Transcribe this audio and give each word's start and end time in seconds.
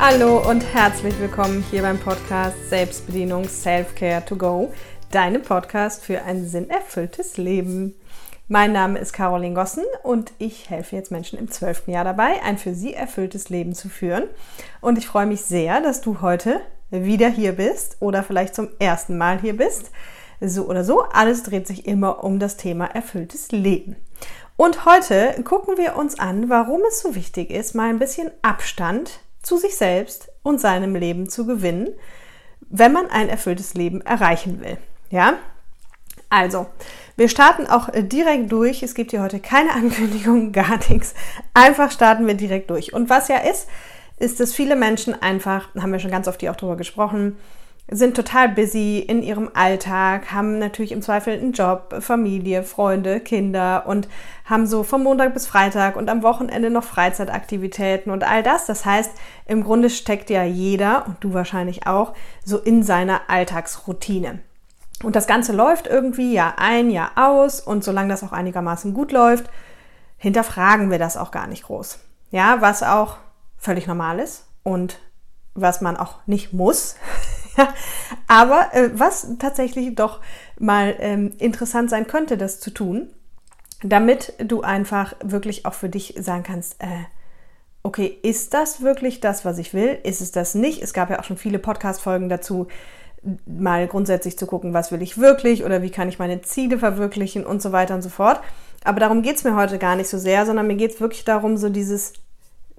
Hallo 0.00 0.48
und 0.48 0.60
herzlich 0.60 1.18
willkommen 1.18 1.64
hier 1.72 1.82
beim 1.82 1.98
Podcast 1.98 2.56
Selbstbedienung 2.68 3.48
Self-Care 3.48 4.24
to 4.24 4.36
Go, 4.36 4.72
deinem 5.10 5.42
Podcast 5.42 6.04
für 6.04 6.22
ein 6.22 6.46
sinnerfülltes 6.46 7.36
Leben. 7.36 7.96
Mein 8.46 8.70
Name 8.72 9.00
ist 9.00 9.12
Caroline 9.12 9.56
Gossen 9.56 9.82
und 10.04 10.32
ich 10.38 10.70
helfe 10.70 10.94
jetzt 10.94 11.10
Menschen 11.10 11.36
im 11.36 11.50
zwölften 11.50 11.90
Jahr 11.90 12.04
dabei, 12.04 12.40
ein 12.44 12.58
für 12.58 12.74
sie 12.74 12.94
erfülltes 12.94 13.48
Leben 13.48 13.74
zu 13.74 13.88
führen. 13.88 14.28
Und 14.80 14.98
ich 14.98 15.08
freue 15.08 15.26
mich 15.26 15.42
sehr, 15.42 15.80
dass 15.80 16.00
du 16.00 16.20
heute 16.20 16.60
wieder 16.90 17.28
hier 17.28 17.52
bist 17.52 17.96
oder 17.98 18.22
vielleicht 18.22 18.54
zum 18.54 18.68
ersten 18.78 19.18
Mal 19.18 19.40
hier 19.40 19.56
bist. 19.56 19.90
So 20.40 20.68
oder 20.68 20.84
so, 20.84 21.02
alles 21.12 21.42
dreht 21.42 21.66
sich 21.66 21.86
immer 21.86 22.22
um 22.22 22.38
das 22.38 22.56
Thema 22.56 22.86
erfülltes 22.86 23.50
Leben. 23.50 23.96
Und 24.56 24.86
heute 24.86 25.42
gucken 25.42 25.76
wir 25.76 25.96
uns 25.96 26.20
an, 26.20 26.48
warum 26.48 26.82
es 26.88 27.00
so 27.00 27.16
wichtig 27.16 27.50
ist, 27.50 27.74
mal 27.74 27.90
ein 27.90 27.98
bisschen 27.98 28.30
Abstand 28.42 29.20
zu 29.48 29.56
sich 29.56 29.76
selbst 29.76 30.30
und 30.42 30.60
seinem 30.60 30.94
Leben 30.94 31.30
zu 31.30 31.46
gewinnen, 31.46 31.88
wenn 32.68 32.92
man 32.92 33.08
ein 33.10 33.30
erfülltes 33.30 33.72
Leben 33.72 34.02
erreichen 34.02 34.60
will. 34.60 34.76
Ja? 35.08 35.38
Also, 36.28 36.66
wir 37.16 37.30
starten 37.30 37.66
auch 37.66 37.88
direkt 37.94 38.52
durch. 38.52 38.82
Es 38.82 38.94
gibt 38.94 39.12
hier 39.12 39.22
heute 39.22 39.40
keine 39.40 39.72
Ankündigung, 39.74 40.52
gar 40.52 40.78
nichts. 40.90 41.14
Einfach 41.54 41.90
starten 41.90 42.26
wir 42.26 42.34
direkt 42.34 42.68
durch. 42.68 42.92
Und 42.92 43.08
was 43.08 43.28
ja 43.28 43.38
ist, 43.38 43.68
ist, 44.18 44.38
dass 44.38 44.52
viele 44.52 44.76
Menschen 44.76 45.20
einfach, 45.20 45.74
haben 45.76 45.92
wir 45.92 45.98
schon 45.98 46.10
ganz 46.10 46.28
oft 46.28 46.40
hier 46.40 46.50
auch 46.50 46.56
drüber 46.56 46.76
gesprochen, 46.76 47.38
sind 47.90 48.14
total 48.14 48.50
busy 48.50 48.98
in 48.98 49.22
ihrem 49.22 49.50
Alltag, 49.54 50.30
haben 50.30 50.58
natürlich 50.58 50.92
im 50.92 51.00
Zweifel 51.00 51.32
einen 51.32 51.52
Job, 51.52 51.96
Familie, 52.00 52.62
Freunde, 52.62 53.18
Kinder 53.20 53.84
und 53.86 54.08
haben 54.44 54.66
so 54.66 54.82
vom 54.82 55.02
Montag 55.02 55.32
bis 55.32 55.46
Freitag 55.46 55.96
und 55.96 56.10
am 56.10 56.22
Wochenende 56.22 56.68
noch 56.68 56.84
Freizeitaktivitäten 56.84 58.12
und 58.12 58.24
all 58.24 58.42
das. 58.42 58.66
Das 58.66 58.84
heißt, 58.84 59.12
im 59.46 59.64
Grunde 59.64 59.88
steckt 59.88 60.28
ja 60.28 60.44
jeder 60.44 61.06
und 61.06 61.16
du 61.24 61.32
wahrscheinlich 61.32 61.86
auch 61.86 62.12
so 62.44 62.58
in 62.58 62.82
seiner 62.82 63.22
Alltagsroutine. 63.28 64.40
Und 65.02 65.16
das 65.16 65.26
Ganze 65.26 65.52
läuft 65.52 65.86
irgendwie 65.86 66.34
Jahr 66.34 66.58
ein, 66.58 66.90
Jahr 66.90 67.12
aus 67.16 67.60
und 67.60 67.84
solange 67.84 68.10
das 68.10 68.22
auch 68.22 68.32
einigermaßen 68.32 68.92
gut 68.92 69.12
läuft, 69.12 69.48
hinterfragen 70.18 70.90
wir 70.90 70.98
das 70.98 71.16
auch 71.16 71.30
gar 71.30 71.46
nicht 71.46 71.64
groß. 71.64 72.00
Ja, 72.32 72.60
was 72.60 72.82
auch 72.82 73.16
völlig 73.56 73.86
normal 73.86 74.18
ist 74.18 74.46
und 74.62 74.98
was 75.54 75.80
man 75.80 75.96
auch 75.96 76.18
nicht 76.26 76.52
muss. 76.52 76.96
Aber 78.26 78.68
äh, 78.72 78.90
was 78.94 79.26
tatsächlich 79.38 79.94
doch 79.94 80.20
mal 80.58 80.96
ähm, 80.98 81.32
interessant 81.38 81.90
sein 81.90 82.06
könnte, 82.06 82.36
das 82.36 82.60
zu 82.60 82.70
tun, 82.70 83.08
damit 83.82 84.34
du 84.38 84.62
einfach 84.62 85.14
wirklich 85.22 85.66
auch 85.66 85.74
für 85.74 85.88
dich 85.88 86.14
sagen 86.18 86.42
kannst, 86.42 86.82
äh, 86.82 87.04
okay, 87.82 88.18
ist 88.22 88.54
das 88.54 88.82
wirklich 88.82 89.20
das, 89.20 89.44
was 89.44 89.58
ich 89.58 89.72
will? 89.72 89.98
Ist 90.02 90.20
es 90.20 90.32
das 90.32 90.54
nicht? 90.54 90.82
Es 90.82 90.92
gab 90.92 91.10
ja 91.10 91.20
auch 91.20 91.24
schon 91.24 91.36
viele 91.36 91.58
Podcast-Folgen 91.58 92.28
dazu, 92.28 92.66
mal 93.46 93.86
grundsätzlich 93.88 94.38
zu 94.38 94.46
gucken, 94.46 94.74
was 94.74 94.92
will 94.92 95.02
ich 95.02 95.18
wirklich 95.18 95.64
oder 95.64 95.82
wie 95.82 95.90
kann 95.90 96.08
ich 96.08 96.18
meine 96.18 96.42
Ziele 96.42 96.78
verwirklichen 96.78 97.44
und 97.44 97.62
so 97.62 97.72
weiter 97.72 97.94
und 97.94 98.02
so 98.02 98.08
fort. 98.08 98.40
Aber 98.84 99.00
darum 99.00 99.22
geht 99.22 99.36
es 99.36 99.44
mir 99.44 99.56
heute 99.56 99.78
gar 99.78 99.96
nicht 99.96 100.08
so 100.08 100.18
sehr, 100.18 100.46
sondern 100.46 100.66
mir 100.66 100.76
geht 100.76 100.92
es 100.94 101.00
wirklich 101.00 101.24
darum, 101.24 101.56
so 101.56 101.68
dieses, 101.68 102.12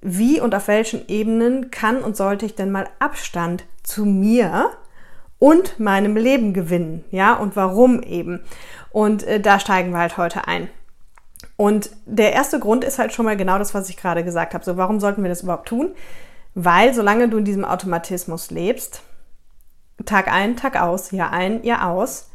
wie 0.02 0.39
und 0.39 0.55
auf 0.55 0.67
welchen 0.67 1.08
Ebenen 1.08 1.72
kann 1.72 2.02
und 2.02 2.16
sollte 2.16 2.45
ich 2.45 2.55
denn 2.55 2.72
mal 2.72 2.88
Abstand 3.00 3.66
zu 3.83 4.06
mir 4.06 4.72
und 5.39 5.80
meinem 5.80 6.16
Leben 6.16 6.53
gewinnen, 6.53 7.06
ja, 7.11 7.33
und 7.33 7.56
warum 7.56 8.03
eben. 8.03 8.41
Und 8.91 9.23
äh, 9.23 9.39
da 9.39 9.59
steigen 9.59 9.91
wir 9.91 10.00
halt 10.00 10.17
heute 10.17 10.47
ein. 10.47 10.69
Und 11.56 11.91
der 12.06 12.33
erste 12.33 12.59
Grund 12.59 12.84
ist 12.84 13.00
halt 13.00 13.13
schon 13.13 13.25
mal 13.25 13.38
genau 13.38 13.57
das, 13.57 13.74
was 13.74 13.90
ich 13.90 13.97
gerade 13.97 14.24
gesagt 14.24 14.53
habe. 14.53 14.63
So, 14.63 14.78
warum 14.78 15.00
sollten 15.00 15.24
wir 15.24 15.29
das 15.29 15.44
überhaupt 15.44 15.68
tun? 15.68 15.91
Weil 16.56 16.94
solange 16.94 17.29
du 17.29 17.38
in 17.38 17.45
diesem 17.45 17.66
Automatismus 17.66 18.51
lebst, 18.51 19.03
Tag 20.06 20.31
ein, 20.31 20.56
Tag 20.56 20.81
aus, 20.81 21.12
Jahr 21.12 21.31
ein, 21.31 21.63
Jahr 21.63 21.90
aus, 21.90 22.29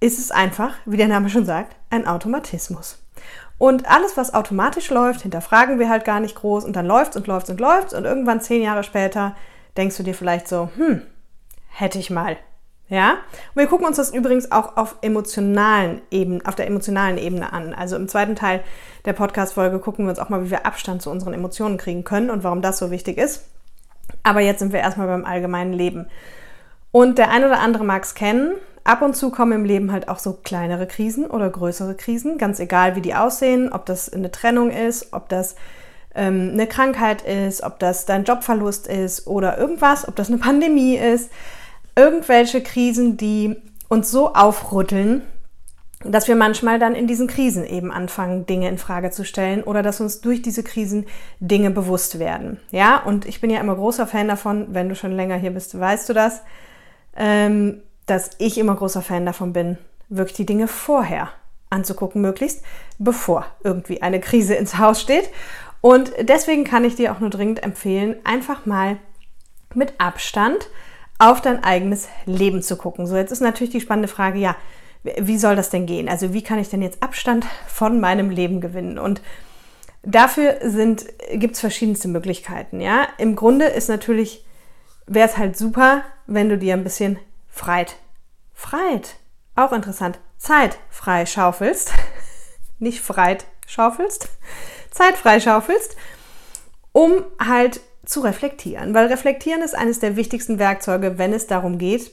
ist 0.00 0.18
es 0.18 0.30
einfach, 0.30 0.74
wie 0.84 0.96
der 0.96 1.08
Name 1.08 1.30
schon 1.30 1.46
sagt, 1.46 1.76
ein 1.90 2.06
Automatismus. 2.06 3.03
Und 3.58 3.88
alles, 3.88 4.16
was 4.16 4.34
automatisch 4.34 4.90
läuft, 4.90 5.22
hinterfragen 5.22 5.78
wir 5.78 5.88
halt 5.88 6.04
gar 6.04 6.20
nicht 6.20 6.34
groß 6.34 6.64
und 6.64 6.74
dann 6.74 6.86
läuft 6.86 7.16
und 7.16 7.26
läuft 7.26 7.50
und 7.50 7.60
läuft 7.60 7.92
und 7.92 8.04
irgendwann 8.04 8.40
zehn 8.40 8.62
Jahre 8.62 8.82
später 8.82 9.36
denkst 9.76 9.96
du 9.96 10.02
dir 10.02 10.14
vielleicht 10.14 10.48
so, 10.48 10.70
hm, 10.76 11.02
hätte 11.68 11.98
ich 11.98 12.10
mal. 12.10 12.36
Ja? 12.88 13.12
Und 13.54 13.56
wir 13.56 13.66
gucken 13.66 13.86
uns 13.86 13.96
das 13.96 14.12
übrigens 14.12 14.52
auch 14.52 14.76
auf 14.76 14.96
emotionalen 15.02 16.02
Ebene, 16.10 16.40
auf 16.44 16.54
der 16.54 16.66
emotionalen 16.66 17.18
Ebene 17.18 17.52
an. 17.52 17.74
Also 17.74 17.96
im 17.96 18.08
zweiten 18.08 18.36
Teil 18.36 18.62
der 19.04 19.14
Podcast-Folge 19.14 19.78
gucken 19.78 20.04
wir 20.04 20.10
uns 20.10 20.18
auch 20.18 20.28
mal, 20.28 20.44
wie 20.44 20.50
wir 20.50 20.66
Abstand 20.66 21.02
zu 21.02 21.10
unseren 21.10 21.34
Emotionen 21.34 21.78
kriegen 21.78 22.04
können 22.04 22.30
und 22.30 22.44
warum 22.44 22.62
das 22.62 22.78
so 22.78 22.90
wichtig 22.90 23.18
ist. 23.18 23.48
Aber 24.22 24.40
jetzt 24.40 24.58
sind 24.58 24.72
wir 24.72 24.80
erstmal 24.80 25.06
beim 25.06 25.24
allgemeinen 25.24 25.72
Leben. 25.72 26.06
Und 26.92 27.18
der 27.18 27.30
ein 27.30 27.44
oder 27.44 27.60
andere 27.60 27.84
mag 27.84 28.02
es 28.04 28.14
kennen. 28.14 28.52
Ab 28.84 29.00
und 29.00 29.16
zu 29.16 29.30
kommen 29.30 29.52
im 29.52 29.64
Leben 29.64 29.92
halt 29.92 30.08
auch 30.08 30.18
so 30.18 30.34
kleinere 30.34 30.86
Krisen 30.86 31.26
oder 31.26 31.48
größere 31.48 31.94
Krisen, 31.94 32.36
ganz 32.36 32.60
egal 32.60 32.96
wie 32.96 33.00
die 33.00 33.14
aussehen, 33.14 33.72
ob 33.72 33.86
das 33.86 34.12
eine 34.12 34.30
Trennung 34.30 34.70
ist, 34.70 35.14
ob 35.14 35.30
das 35.30 35.56
ähm, 36.14 36.50
eine 36.52 36.66
Krankheit 36.66 37.22
ist, 37.22 37.62
ob 37.62 37.78
das 37.78 38.04
dein 38.04 38.24
Jobverlust 38.24 38.86
ist 38.86 39.26
oder 39.26 39.56
irgendwas, 39.56 40.06
ob 40.06 40.16
das 40.16 40.28
eine 40.28 40.38
Pandemie 40.38 40.96
ist. 40.96 41.30
Irgendwelche 41.96 42.62
Krisen, 42.62 43.16
die 43.16 43.56
uns 43.88 44.10
so 44.10 44.34
aufrütteln, 44.34 45.22
dass 46.04 46.28
wir 46.28 46.36
manchmal 46.36 46.78
dann 46.78 46.94
in 46.94 47.06
diesen 47.06 47.26
Krisen 47.26 47.64
eben 47.64 47.90
anfangen, 47.90 48.44
Dinge 48.44 48.68
in 48.68 48.76
Frage 48.76 49.10
zu 49.10 49.24
stellen 49.24 49.62
oder 49.62 49.82
dass 49.82 50.02
uns 50.02 50.20
durch 50.20 50.42
diese 50.42 50.62
Krisen 50.62 51.06
Dinge 51.40 51.70
bewusst 51.70 52.18
werden. 52.18 52.60
Ja, 52.70 52.98
und 53.02 53.24
ich 53.24 53.40
bin 53.40 53.48
ja 53.48 53.60
immer 53.60 53.74
großer 53.74 54.06
Fan 54.06 54.28
davon, 54.28 54.66
wenn 54.74 54.90
du 54.90 54.94
schon 54.94 55.12
länger 55.12 55.36
hier 55.36 55.52
bist, 55.52 55.78
weißt 55.78 56.08
du 56.08 56.12
das, 56.12 56.42
ähm, 57.16 57.80
dass 58.06 58.30
ich 58.38 58.58
immer 58.58 58.74
großer 58.74 59.02
Fan 59.02 59.26
davon 59.26 59.52
bin, 59.52 59.78
wirklich 60.08 60.36
die 60.36 60.46
Dinge 60.46 60.68
vorher 60.68 61.30
anzugucken, 61.70 62.20
möglichst 62.20 62.62
bevor 62.98 63.46
irgendwie 63.64 64.02
eine 64.02 64.20
Krise 64.20 64.54
ins 64.54 64.78
Haus 64.78 65.00
steht. 65.00 65.30
Und 65.80 66.12
deswegen 66.20 66.64
kann 66.64 66.84
ich 66.84 66.94
dir 66.94 67.12
auch 67.12 67.20
nur 67.20 67.30
dringend 67.30 67.62
empfehlen, 67.62 68.16
einfach 68.24 68.66
mal 68.66 68.98
mit 69.74 69.94
Abstand 69.98 70.68
auf 71.18 71.40
dein 71.40 71.62
eigenes 71.62 72.08
Leben 72.26 72.62
zu 72.62 72.76
gucken. 72.76 73.06
So, 73.06 73.16
jetzt 73.16 73.32
ist 73.32 73.40
natürlich 73.40 73.72
die 73.72 73.80
spannende 73.80 74.08
Frage, 74.08 74.38
ja, 74.38 74.56
wie 75.02 75.36
soll 75.36 75.56
das 75.56 75.70
denn 75.70 75.86
gehen? 75.86 76.08
Also 76.08 76.32
wie 76.32 76.42
kann 76.42 76.58
ich 76.58 76.70
denn 76.70 76.80
jetzt 76.80 77.02
Abstand 77.02 77.44
von 77.66 78.00
meinem 78.00 78.30
Leben 78.30 78.60
gewinnen? 78.60 78.98
Und 78.98 79.20
dafür 80.02 80.58
gibt 81.34 81.54
es 81.54 81.60
verschiedenste 81.60 82.08
Möglichkeiten. 82.08 82.80
Ja, 82.80 83.06
im 83.18 83.36
Grunde 83.36 83.66
ist 83.66 83.88
natürlich 83.88 84.44
wäre 85.06 85.28
es 85.28 85.36
halt 85.36 85.58
super, 85.58 86.02
wenn 86.26 86.48
du 86.48 86.56
dir 86.56 86.72
ein 86.74 86.84
bisschen 86.84 87.18
Freit, 87.54 87.94
Freit, 88.52 89.14
auch 89.54 89.72
interessant, 89.72 90.18
Zeit 90.38 90.76
frei 90.90 91.24
schaufelst, 91.24 91.92
nicht 92.80 93.00
Freit 93.00 93.46
schaufelst, 93.68 94.28
Zeit 94.90 95.16
frei 95.16 95.38
schaufelst, 95.38 95.96
um 96.90 97.24
halt 97.38 97.80
zu 98.04 98.22
reflektieren. 98.22 98.92
Weil 98.92 99.06
reflektieren 99.06 99.62
ist 99.62 99.76
eines 99.76 100.00
der 100.00 100.16
wichtigsten 100.16 100.58
Werkzeuge, 100.58 101.16
wenn 101.16 101.32
es 101.32 101.46
darum 101.46 101.78
geht, 101.78 102.10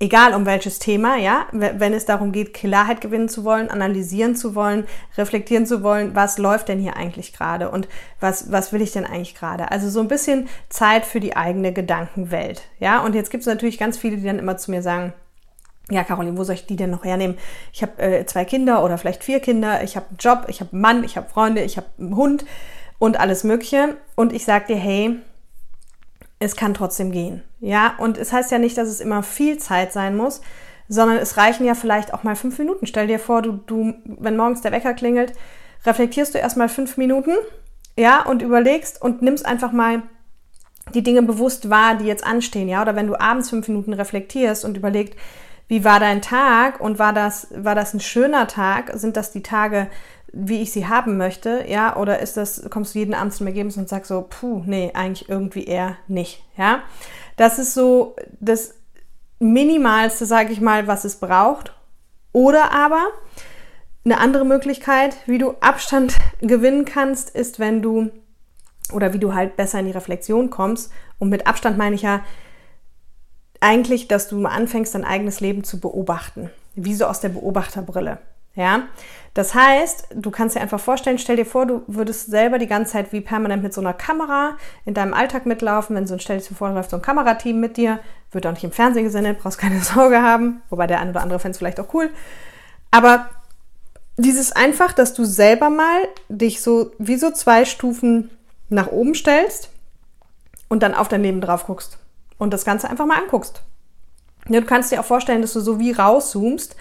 egal 0.00 0.34
um 0.34 0.46
welches 0.46 0.78
Thema, 0.78 1.16
ja, 1.16 1.46
wenn 1.52 1.92
es 1.92 2.06
darum 2.06 2.32
geht, 2.32 2.54
Klarheit 2.54 3.02
gewinnen 3.02 3.28
zu 3.28 3.44
wollen, 3.44 3.70
analysieren 3.70 4.34
zu 4.34 4.54
wollen, 4.54 4.86
reflektieren 5.16 5.66
zu 5.66 5.82
wollen, 5.82 6.16
was 6.16 6.38
läuft 6.38 6.68
denn 6.68 6.80
hier 6.80 6.96
eigentlich 6.96 7.34
gerade 7.34 7.70
und 7.70 7.86
was, 8.18 8.50
was 8.50 8.72
will 8.72 8.80
ich 8.80 8.92
denn 8.92 9.04
eigentlich 9.04 9.34
gerade? 9.34 9.70
Also 9.70 9.90
so 9.90 10.00
ein 10.00 10.08
bisschen 10.08 10.48
Zeit 10.70 11.04
für 11.04 11.20
die 11.20 11.36
eigene 11.36 11.72
Gedankenwelt, 11.72 12.62
ja. 12.78 13.00
Und 13.04 13.14
jetzt 13.14 13.30
gibt 13.30 13.42
es 13.42 13.46
natürlich 13.46 13.78
ganz 13.78 13.98
viele, 13.98 14.16
die 14.16 14.24
dann 14.24 14.38
immer 14.38 14.56
zu 14.56 14.70
mir 14.70 14.82
sagen, 14.82 15.12
ja, 15.90 16.02
Caroline, 16.02 16.38
wo 16.38 16.44
soll 16.44 16.54
ich 16.54 16.66
die 16.66 16.76
denn 16.76 16.90
noch 16.90 17.04
hernehmen? 17.04 17.36
Ich 17.72 17.82
habe 17.82 18.00
äh, 18.00 18.24
zwei 18.24 18.44
Kinder 18.44 18.82
oder 18.82 18.96
vielleicht 18.96 19.22
vier 19.22 19.40
Kinder, 19.40 19.82
ich 19.82 19.96
habe 19.96 20.06
einen 20.08 20.18
Job, 20.18 20.46
ich 20.48 20.60
habe 20.60 20.72
einen 20.72 20.80
Mann, 20.80 21.04
ich 21.04 21.16
habe 21.16 21.28
Freunde, 21.28 21.62
ich 21.62 21.76
habe 21.76 21.88
einen 21.98 22.16
Hund 22.16 22.46
und 22.98 23.20
alles 23.20 23.44
Mögliche. 23.44 23.96
Und 24.14 24.32
ich 24.32 24.44
sage 24.44 24.66
dir, 24.68 24.76
hey, 24.76 25.18
es 26.40 26.56
kann 26.56 26.74
trotzdem 26.74 27.12
gehen. 27.12 27.42
Ja, 27.60 27.94
und 27.98 28.18
es 28.18 28.32
heißt 28.32 28.50
ja 28.50 28.58
nicht, 28.58 28.76
dass 28.76 28.88
es 28.88 29.00
immer 29.00 29.22
viel 29.22 29.58
Zeit 29.58 29.92
sein 29.92 30.16
muss, 30.16 30.40
sondern 30.88 31.18
es 31.18 31.36
reichen 31.36 31.64
ja 31.64 31.74
vielleicht 31.74 32.12
auch 32.12 32.24
mal 32.24 32.34
fünf 32.34 32.58
Minuten. 32.58 32.86
Stell 32.86 33.06
dir 33.06 33.20
vor, 33.20 33.42
du, 33.42 33.52
du, 33.52 33.94
wenn 34.04 34.36
morgens 34.36 34.62
der 34.62 34.72
Wecker 34.72 34.94
klingelt, 34.94 35.34
reflektierst 35.86 36.34
du 36.34 36.38
erstmal 36.38 36.68
fünf 36.68 36.96
Minuten, 36.96 37.32
ja, 37.96 38.22
und 38.24 38.42
überlegst 38.42 39.00
und 39.00 39.22
nimmst 39.22 39.46
einfach 39.46 39.72
mal 39.72 40.02
die 40.94 41.02
Dinge 41.02 41.22
bewusst 41.22 41.70
wahr, 41.70 41.96
die 41.96 42.06
jetzt 42.06 42.26
anstehen, 42.26 42.68
ja, 42.68 42.80
oder 42.82 42.96
wenn 42.96 43.06
du 43.06 43.20
abends 43.20 43.50
fünf 43.50 43.68
Minuten 43.68 43.92
reflektierst 43.92 44.64
und 44.64 44.76
überlegst, 44.76 45.14
wie 45.68 45.84
war 45.84 46.00
dein 46.00 46.20
Tag 46.20 46.80
und 46.80 46.98
war 46.98 47.12
das, 47.12 47.46
war 47.54 47.76
das 47.76 47.94
ein 47.94 48.00
schöner 48.00 48.48
Tag? 48.48 48.90
Sind 48.94 49.16
das 49.16 49.30
die 49.30 49.42
Tage, 49.42 49.88
wie 50.32 50.62
ich 50.62 50.72
sie 50.72 50.86
haben 50.86 51.16
möchte, 51.16 51.64
ja, 51.68 51.96
oder 51.96 52.20
ist 52.20 52.36
das, 52.36 52.68
kommst 52.70 52.94
du 52.94 53.00
jeden 53.00 53.14
Abend 53.14 53.34
zum 53.34 53.46
Ergebnis 53.46 53.76
und 53.76 53.88
sagst 53.88 54.08
so, 54.08 54.26
puh, 54.28 54.62
nee, 54.66 54.90
eigentlich 54.94 55.28
irgendwie 55.28 55.64
eher 55.64 55.96
nicht, 56.08 56.42
ja. 56.56 56.82
Das 57.36 57.58
ist 57.58 57.74
so 57.74 58.16
das 58.38 58.74
Minimalste, 59.38 60.26
sage 60.26 60.52
ich 60.52 60.60
mal, 60.60 60.86
was 60.86 61.04
es 61.04 61.16
braucht. 61.16 61.72
Oder 62.32 62.72
aber 62.72 63.06
eine 64.04 64.18
andere 64.18 64.44
Möglichkeit, 64.44 65.16
wie 65.26 65.38
du 65.38 65.54
Abstand 65.60 66.16
gewinnen 66.40 66.84
kannst, 66.84 67.30
ist, 67.30 67.58
wenn 67.58 67.82
du 67.82 68.10
oder 68.92 69.12
wie 69.12 69.18
du 69.18 69.34
halt 69.34 69.56
besser 69.56 69.78
in 69.78 69.86
die 69.86 69.92
Reflexion 69.92 70.50
kommst. 70.50 70.92
Und 71.18 71.28
mit 71.28 71.46
Abstand 71.46 71.78
meine 71.78 71.94
ich 71.94 72.02
ja 72.02 72.22
eigentlich, 73.60 74.08
dass 74.08 74.28
du 74.28 74.44
anfängst, 74.44 74.94
dein 74.94 75.04
eigenes 75.04 75.40
Leben 75.40 75.64
zu 75.64 75.80
beobachten. 75.80 76.50
Wie 76.74 76.94
so 76.94 77.06
aus 77.06 77.20
der 77.20 77.28
Beobachterbrille. 77.30 78.18
Ja, 78.56 78.88
das 79.34 79.54
heißt, 79.54 80.08
du 80.14 80.30
kannst 80.30 80.56
dir 80.56 80.60
einfach 80.60 80.80
vorstellen, 80.80 81.18
stell 81.18 81.36
dir 81.36 81.46
vor, 81.46 81.64
du 81.64 81.82
würdest 81.86 82.30
selber 82.30 82.58
die 82.58 82.66
ganze 82.66 82.92
Zeit 82.92 83.12
wie 83.12 83.20
permanent 83.20 83.62
mit 83.62 83.72
so 83.72 83.80
einer 83.80 83.92
Kamera 83.92 84.56
in 84.84 84.94
deinem 84.94 85.14
Alltag 85.14 85.46
mitlaufen. 85.46 85.94
Wenn 85.94 86.06
so 86.06 86.14
ein, 86.14 86.20
stell 86.20 86.40
dir 86.40 86.54
vor, 86.54 86.70
läuft 86.70 86.90
so 86.90 86.96
ein 86.96 87.02
Kamerateam 87.02 87.60
mit 87.60 87.76
dir, 87.76 88.00
wird 88.32 88.46
auch 88.46 88.52
nicht 88.52 88.64
im 88.64 88.72
Fernsehen 88.72 89.04
gesendet, 89.04 89.38
brauchst 89.38 89.58
keine 89.58 89.80
Sorge 89.82 90.20
haben, 90.20 90.62
wobei 90.68 90.86
der 90.86 91.00
eine 91.00 91.10
oder 91.10 91.22
andere 91.22 91.38
fände 91.38 91.52
es 91.52 91.58
vielleicht 91.58 91.78
auch 91.78 91.94
cool. 91.94 92.10
Aber 92.90 93.30
dieses 94.16 94.50
einfach, 94.52 94.92
dass 94.92 95.14
du 95.14 95.24
selber 95.24 95.70
mal 95.70 96.02
dich 96.28 96.60
so 96.60 96.90
wie 96.98 97.16
so 97.16 97.30
zwei 97.30 97.64
Stufen 97.64 98.30
nach 98.68 98.88
oben 98.88 99.14
stellst 99.14 99.70
und 100.68 100.82
dann 100.82 100.94
auf 100.94 101.08
dein 101.08 101.22
Leben 101.22 101.40
drauf 101.40 101.66
guckst 101.66 101.98
und 102.38 102.52
das 102.52 102.64
Ganze 102.64 102.90
einfach 102.90 103.06
mal 103.06 103.18
anguckst. 103.18 103.62
Du 104.46 104.62
kannst 104.62 104.90
dir 104.90 105.00
auch 105.00 105.04
vorstellen, 105.04 105.42
dass 105.42 105.52
du 105.52 105.60
so 105.60 105.78
wie 105.78 105.92
rauszoomst 105.92 106.74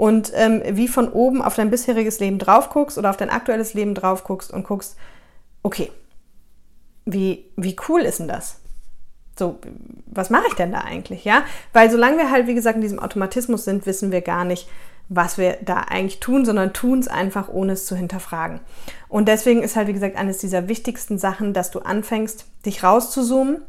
und 0.00 0.32
ähm, 0.34 0.62
wie 0.66 0.88
von 0.88 1.10
oben 1.10 1.42
auf 1.42 1.56
dein 1.56 1.68
bisheriges 1.68 2.20
Leben 2.20 2.38
drauf 2.38 2.70
guckst 2.70 2.96
oder 2.96 3.10
auf 3.10 3.18
dein 3.18 3.28
aktuelles 3.28 3.74
Leben 3.74 3.94
drauf 3.94 4.24
guckst 4.24 4.50
und 4.50 4.64
guckst, 4.64 4.96
okay, 5.62 5.92
wie, 7.04 7.44
wie 7.56 7.76
cool 7.86 8.00
ist 8.00 8.18
denn 8.18 8.26
das? 8.26 8.60
So, 9.38 9.58
was 10.06 10.30
mache 10.30 10.46
ich 10.48 10.54
denn 10.54 10.72
da 10.72 10.78
eigentlich, 10.78 11.26
ja? 11.26 11.42
Weil 11.74 11.90
solange 11.90 12.16
wir 12.16 12.30
halt, 12.30 12.46
wie 12.46 12.54
gesagt, 12.54 12.76
in 12.76 12.80
diesem 12.80 12.98
Automatismus 12.98 13.66
sind, 13.66 13.84
wissen 13.84 14.10
wir 14.10 14.22
gar 14.22 14.46
nicht, 14.46 14.70
was 15.10 15.36
wir 15.36 15.58
da 15.60 15.80
eigentlich 15.80 16.18
tun, 16.18 16.46
sondern 16.46 16.72
tun 16.72 17.00
es 17.00 17.08
einfach, 17.08 17.50
ohne 17.50 17.72
es 17.72 17.84
zu 17.84 17.94
hinterfragen. 17.94 18.60
Und 19.10 19.28
deswegen 19.28 19.62
ist 19.62 19.76
halt, 19.76 19.86
wie 19.86 19.92
gesagt, 19.92 20.16
eines 20.16 20.38
dieser 20.38 20.66
wichtigsten 20.66 21.18
Sachen, 21.18 21.52
dass 21.52 21.70
du 21.70 21.80
anfängst, 21.80 22.46
dich 22.64 22.82
rauszuzoomen 22.82 23.60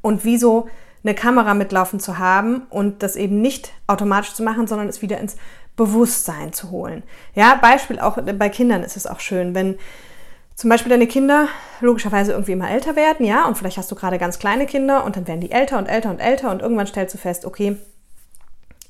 und 0.00 0.24
wie 0.24 0.38
so 0.38 0.68
eine 1.04 1.14
Kamera 1.14 1.54
mitlaufen 1.54 2.00
zu 2.00 2.18
haben 2.18 2.62
und 2.70 3.02
das 3.02 3.16
eben 3.16 3.40
nicht 3.40 3.72
automatisch 3.86 4.34
zu 4.34 4.42
machen, 4.42 4.66
sondern 4.66 4.88
es 4.88 5.02
wieder 5.02 5.18
ins 5.18 5.36
Bewusstsein 5.76 6.52
zu 6.52 6.70
holen. 6.70 7.02
Ja, 7.34 7.56
Beispiel 7.56 7.98
auch 7.98 8.18
bei 8.20 8.48
Kindern 8.48 8.82
ist 8.82 8.96
es 8.96 9.06
auch 9.06 9.20
schön, 9.20 9.54
wenn 9.54 9.78
zum 10.54 10.70
Beispiel 10.70 10.90
deine 10.90 11.06
Kinder 11.06 11.48
logischerweise 11.80 12.32
irgendwie 12.32 12.52
immer 12.52 12.70
älter 12.70 12.94
werden, 12.94 13.24
ja, 13.26 13.46
und 13.46 13.56
vielleicht 13.56 13.78
hast 13.78 13.90
du 13.90 13.94
gerade 13.94 14.18
ganz 14.18 14.38
kleine 14.38 14.66
Kinder 14.66 15.04
und 15.04 15.16
dann 15.16 15.26
werden 15.26 15.40
die 15.40 15.50
älter 15.50 15.78
und 15.78 15.86
älter 15.86 16.10
und 16.10 16.20
älter 16.20 16.50
und 16.50 16.60
irgendwann 16.60 16.86
stellst 16.86 17.14
du 17.14 17.18
fest, 17.18 17.44
okay, 17.46 17.76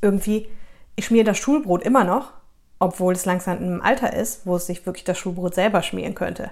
irgendwie 0.01 0.49
ich 0.97 1.07
schmiere 1.07 1.25
das 1.25 1.39
Schulbrot 1.39 1.83
immer 1.83 2.05
noch, 2.05 2.33
obwohl 2.79 3.15
es 3.15 3.25
langsam 3.25 3.59
einem 3.59 3.81
Alter 3.81 4.13
ist, 4.13 4.47
wo 4.47 4.57
es 4.57 4.67
sich 4.67 4.85
wirklich 4.87 5.05
das 5.05 5.19
Schulbrot 5.19 5.55
selber 5.55 5.83
schmieren 5.83 6.15
könnte. 6.15 6.51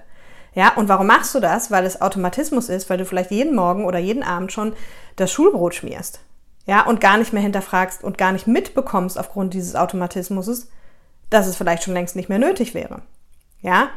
Ja, 0.53 0.73
und 0.75 0.89
warum 0.89 1.07
machst 1.07 1.33
du 1.33 1.39
das? 1.39 1.71
Weil 1.71 1.85
es 1.85 2.01
Automatismus 2.01 2.69
ist, 2.69 2.89
weil 2.89 2.97
du 2.97 3.05
vielleicht 3.05 3.31
jeden 3.31 3.55
Morgen 3.55 3.85
oder 3.85 3.99
jeden 3.99 4.23
Abend 4.23 4.51
schon 4.51 4.73
das 5.15 5.31
Schulbrot 5.31 5.75
schmierst. 5.75 6.19
Ja, 6.65 6.85
und 6.85 7.01
gar 7.01 7.17
nicht 7.17 7.33
mehr 7.33 7.41
hinterfragst 7.41 8.03
und 8.03 8.17
gar 8.17 8.31
nicht 8.31 8.47
mitbekommst 8.47 9.17
aufgrund 9.17 9.53
dieses 9.53 9.75
Automatismus, 9.75 10.67
dass 11.29 11.47
es 11.47 11.55
vielleicht 11.55 11.83
schon 11.83 11.93
längst 11.93 12.15
nicht 12.15 12.29
mehr 12.29 12.39
nötig 12.39 12.73
wäre. 12.73 13.01
Ja, 13.61 13.89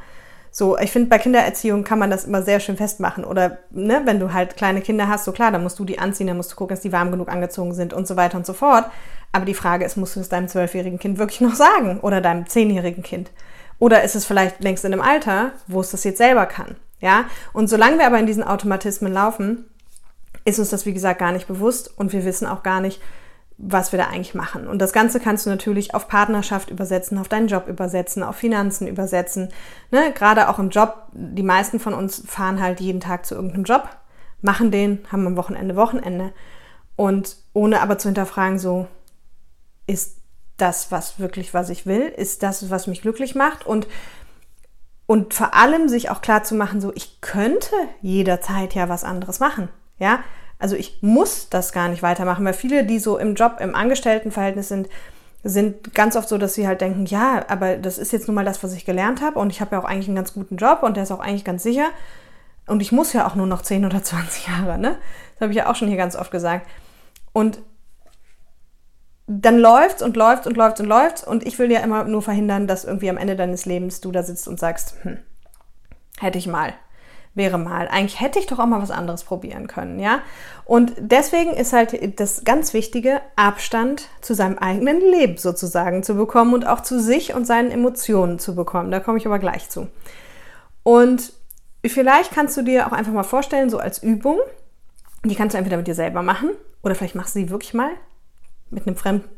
so, 0.56 0.78
ich 0.78 0.92
finde, 0.92 1.08
bei 1.08 1.18
Kindererziehung 1.18 1.82
kann 1.82 1.98
man 1.98 2.10
das 2.10 2.26
immer 2.26 2.40
sehr 2.40 2.60
schön 2.60 2.76
festmachen. 2.76 3.24
Oder 3.24 3.58
ne, 3.70 4.02
wenn 4.04 4.20
du 4.20 4.32
halt 4.32 4.56
kleine 4.56 4.82
Kinder 4.82 5.08
hast, 5.08 5.24
so 5.24 5.32
klar, 5.32 5.50
dann 5.50 5.64
musst 5.64 5.80
du 5.80 5.84
die 5.84 5.98
anziehen, 5.98 6.28
dann 6.28 6.36
musst 6.36 6.52
du 6.52 6.54
gucken, 6.54 6.76
dass 6.76 6.82
die 6.82 6.92
warm 6.92 7.10
genug 7.10 7.28
angezogen 7.28 7.74
sind 7.74 7.92
und 7.92 8.06
so 8.06 8.14
weiter 8.14 8.38
und 8.38 8.46
so 8.46 8.52
fort. 8.52 8.84
Aber 9.32 9.46
die 9.46 9.54
Frage 9.54 9.84
ist, 9.84 9.96
musst 9.96 10.14
du 10.14 10.20
es 10.20 10.28
deinem 10.28 10.46
zwölfjährigen 10.46 11.00
Kind 11.00 11.18
wirklich 11.18 11.40
noch 11.40 11.56
sagen 11.56 11.98
oder 11.98 12.20
deinem 12.20 12.46
zehnjährigen 12.46 13.02
Kind? 13.02 13.32
Oder 13.84 14.02
ist 14.02 14.14
es 14.14 14.24
vielleicht 14.24 14.64
längst 14.64 14.86
in 14.86 14.94
einem 14.94 15.02
Alter, 15.02 15.52
wo 15.66 15.78
es 15.82 15.90
das 15.90 16.04
jetzt 16.04 16.16
selber 16.16 16.46
kann? 16.46 16.76
Ja? 17.00 17.26
Und 17.52 17.68
solange 17.68 17.98
wir 17.98 18.06
aber 18.06 18.18
in 18.18 18.24
diesen 18.24 18.42
Automatismen 18.42 19.12
laufen, 19.12 19.66
ist 20.46 20.58
uns 20.58 20.70
das, 20.70 20.86
wie 20.86 20.94
gesagt, 20.94 21.20
gar 21.20 21.32
nicht 21.32 21.46
bewusst 21.46 21.92
und 21.98 22.14
wir 22.14 22.24
wissen 22.24 22.46
auch 22.46 22.62
gar 22.62 22.80
nicht, 22.80 23.02
was 23.58 23.92
wir 23.92 23.98
da 23.98 24.06
eigentlich 24.06 24.34
machen. 24.34 24.68
Und 24.68 24.78
das 24.78 24.94
Ganze 24.94 25.20
kannst 25.20 25.44
du 25.44 25.50
natürlich 25.50 25.94
auf 25.94 26.08
Partnerschaft 26.08 26.70
übersetzen, 26.70 27.18
auf 27.18 27.28
deinen 27.28 27.46
Job 27.46 27.68
übersetzen, 27.68 28.22
auf 28.22 28.36
Finanzen 28.36 28.88
übersetzen. 28.88 29.50
Ne? 29.90 30.12
Gerade 30.14 30.48
auch 30.48 30.58
im 30.58 30.70
Job, 30.70 31.08
die 31.12 31.42
meisten 31.42 31.78
von 31.78 31.92
uns 31.92 32.22
fahren 32.26 32.62
halt 32.62 32.80
jeden 32.80 33.00
Tag 33.00 33.26
zu 33.26 33.34
irgendeinem 33.34 33.64
Job, 33.64 33.86
machen 34.40 34.70
den, 34.70 35.00
haben 35.12 35.26
am 35.26 35.36
Wochenende 35.36 35.76
Wochenende. 35.76 36.32
Und 36.96 37.36
ohne 37.52 37.82
aber 37.82 37.98
zu 37.98 38.08
hinterfragen, 38.08 38.58
so, 38.58 38.86
ist 39.86 40.23
das, 40.56 40.90
was 40.90 41.18
wirklich, 41.18 41.54
was 41.54 41.70
ich 41.70 41.86
will? 41.86 42.02
Ist 42.02 42.42
das, 42.42 42.70
was 42.70 42.86
mich 42.86 43.02
glücklich 43.02 43.34
macht? 43.34 43.66
Und, 43.66 43.86
und 45.06 45.34
vor 45.34 45.54
allem 45.54 45.88
sich 45.88 46.10
auch 46.10 46.20
klar 46.20 46.44
zu 46.44 46.54
machen, 46.54 46.80
so, 46.80 46.92
ich 46.94 47.20
könnte 47.20 47.74
jederzeit 48.02 48.74
ja 48.74 48.88
was 48.88 49.04
anderes 49.04 49.40
machen. 49.40 49.68
Ja, 49.98 50.20
also 50.58 50.76
ich 50.76 51.02
muss 51.02 51.48
das 51.50 51.72
gar 51.72 51.88
nicht 51.88 52.02
weitermachen, 52.02 52.44
weil 52.44 52.54
viele, 52.54 52.84
die 52.84 52.98
so 52.98 53.18
im 53.18 53.34
Job, 53.34 53.56
im 53.60 53.74
Angestelltenverhältnis 53.74 54.68
sind, 54.68 54.88
sind 55.42 55.92
ganz 55.94 56.16
oft 56.16 56.28
so, 56.28 56.38
dass 56.38 56.54
sie 56.54 56.66
halt 56.66 56.80
denken, 56.80 57.04
ja, 57.06 57.44
aber 57.48 57.76
das 57.76 57.98
ist 57.98 58.12
jetzt 58.12 58.28
nun 58.28 58.34
mal 58.34 58.46
das, 58.46 58.62
was 58.64 58.72
ich 58.72 58.86
gelernt 58.86 59.20
habe 59.20 59.38
und 59.38 59.50
ich 59.50 59.60
habe 59.60 59.76
ja 59.76 59.82
auch 59.82 59.84
eigentlich 59.84 60.08
einen 60.08 60.16
ganz 60.16 60.32
guten 60.32 60.56
Job 60.56 60.82
und 60.82 60.96
der 60.96 61.02
ist 61.02 61.12
auch 61.12 61.20
eigentlich 61.20 61.44
ganz 61.44 61.62
sicher 61.62 61.88
und 62.66 62.80
ich 62.80 62.92
muss 62.92 63.12
ja 63.12 63.26
auch 63.26 63.34
nur 63.34 63.46
noch 63.46 63.62
10 63.62 63.84
oder 63.84 64.02
20 64.02 64.48
Jahre, 64.48 64.78
ne? 64.78 64.96
Das 65.34 65.42
habe 65.42 65.52
ich 65.52 65.58
ja 65.58 65.70
auch 65.70 65.76
schon 65.76 65.88
hier 65.88 65.98
ganz 65.98 66.16
oft 66.16 66.30
gesagt. 66.30 66.66
Und 67.32 67.58
dann 69.26 69.58
läuft's 69.58 70.02
und 70.02 70.16
läuft 70.16 70.46
und 70.46 70.56
läuft 70.56 70.80
und 70.80 70.86
läuft 70.86 71.26
und 71.26 71.46
ich 71.46 71.58
will 71.58 71.70
ja 71.72 71.80
immer 71.80 72.04
nur 72.04 72.22
verhindern, 72.22 72.66
dass 72.66 72.84
irgendwie 72.84 73.08
am 73.08 73.16
Ende 73.16 73.36
deines 73.36 73.64
Lebens 73.64 74.00
du 74.00 74.12
da 74.12 74.22
sitzt 74.22 74.46
und 74.48 74.60
sagst, 74.60 74.96
hm, 75.02 75.18
hätte 76.18 76.36
ich 76.36 76.46
mal, 76.46 76.74
wäre 77.32 77.56
mal. 77.56 77.88
Eigentlich 77.88 78.20
hätte 78.20 78.38
ich 78.38 78.46
doch 78.46 78.58
auch 78.58 78.66
mal 78.66 78.82
was 78.82 78.90
anderes 78.90 79.24
probieren 79.24 79.66
können, 79.66 79.98
ja? 79.98 80.20
Und 80.66 80.92
deswegen 80.98 81.52
ist 81.54 81.72
halt 81.72 82.20
das 82.20 82.44
ganz 82.44 82.74
Wichtige, 82.74 83.22
Abstand 83.34 84.08
zu 84.20 84.34
seinem 84.34 84.58
eigenen 84.58 85.00
Leben 85.00 85.38
sozusagen 85.38 86.02
zu 86.02 86.16
bekommen 86.16 86.52
und 86.52 86.66
auch 86.66 86.82
zu 86.82 87.00
sich 87.00 87.34
und 87.34 87.46
seinen 87.46 87.70
Emotionen 87.70 88.38
zu 88.38 88.54
bekommen. 88.54 88.90
Da 88.90 89.00
komme 89.00 89.16
ich 89.16 89.26
aber 89.26 89.38
gleich 89.38 89.70
zu. 89.70 89.88
Und 90.82 91.32
vielleicht 91.84 92.32
kannst 92.32 92.58
du 92.58 92.62
dir 92.62 92.86
auch 92.86 92.92
einfach 92.92 93.12
mal 93.12 93.22
vorstellen, 93.22 93.70
so 93.70 93.78
als 93.78 94.02
Übung, 94.02 94.38
die 95.24 95.34
kannst 95.34 95.54
du 95.54 95.58
entweder 95.58 95.78
mit 95.78 95.86
dir 95.86 95.94
selber 95.94 96.20
machen 96.20 96.50
oder 96.82 96.94
vielleicht 96.94 97.14
machst 97.14 97.34
du 97.34 97.40
sie 97.40 97.48
wirklich 97.48 97.72
mal 97.72 97.90
mit 98.74 98.86
einem 98.86 98.96
Fremden. 98.96 99.28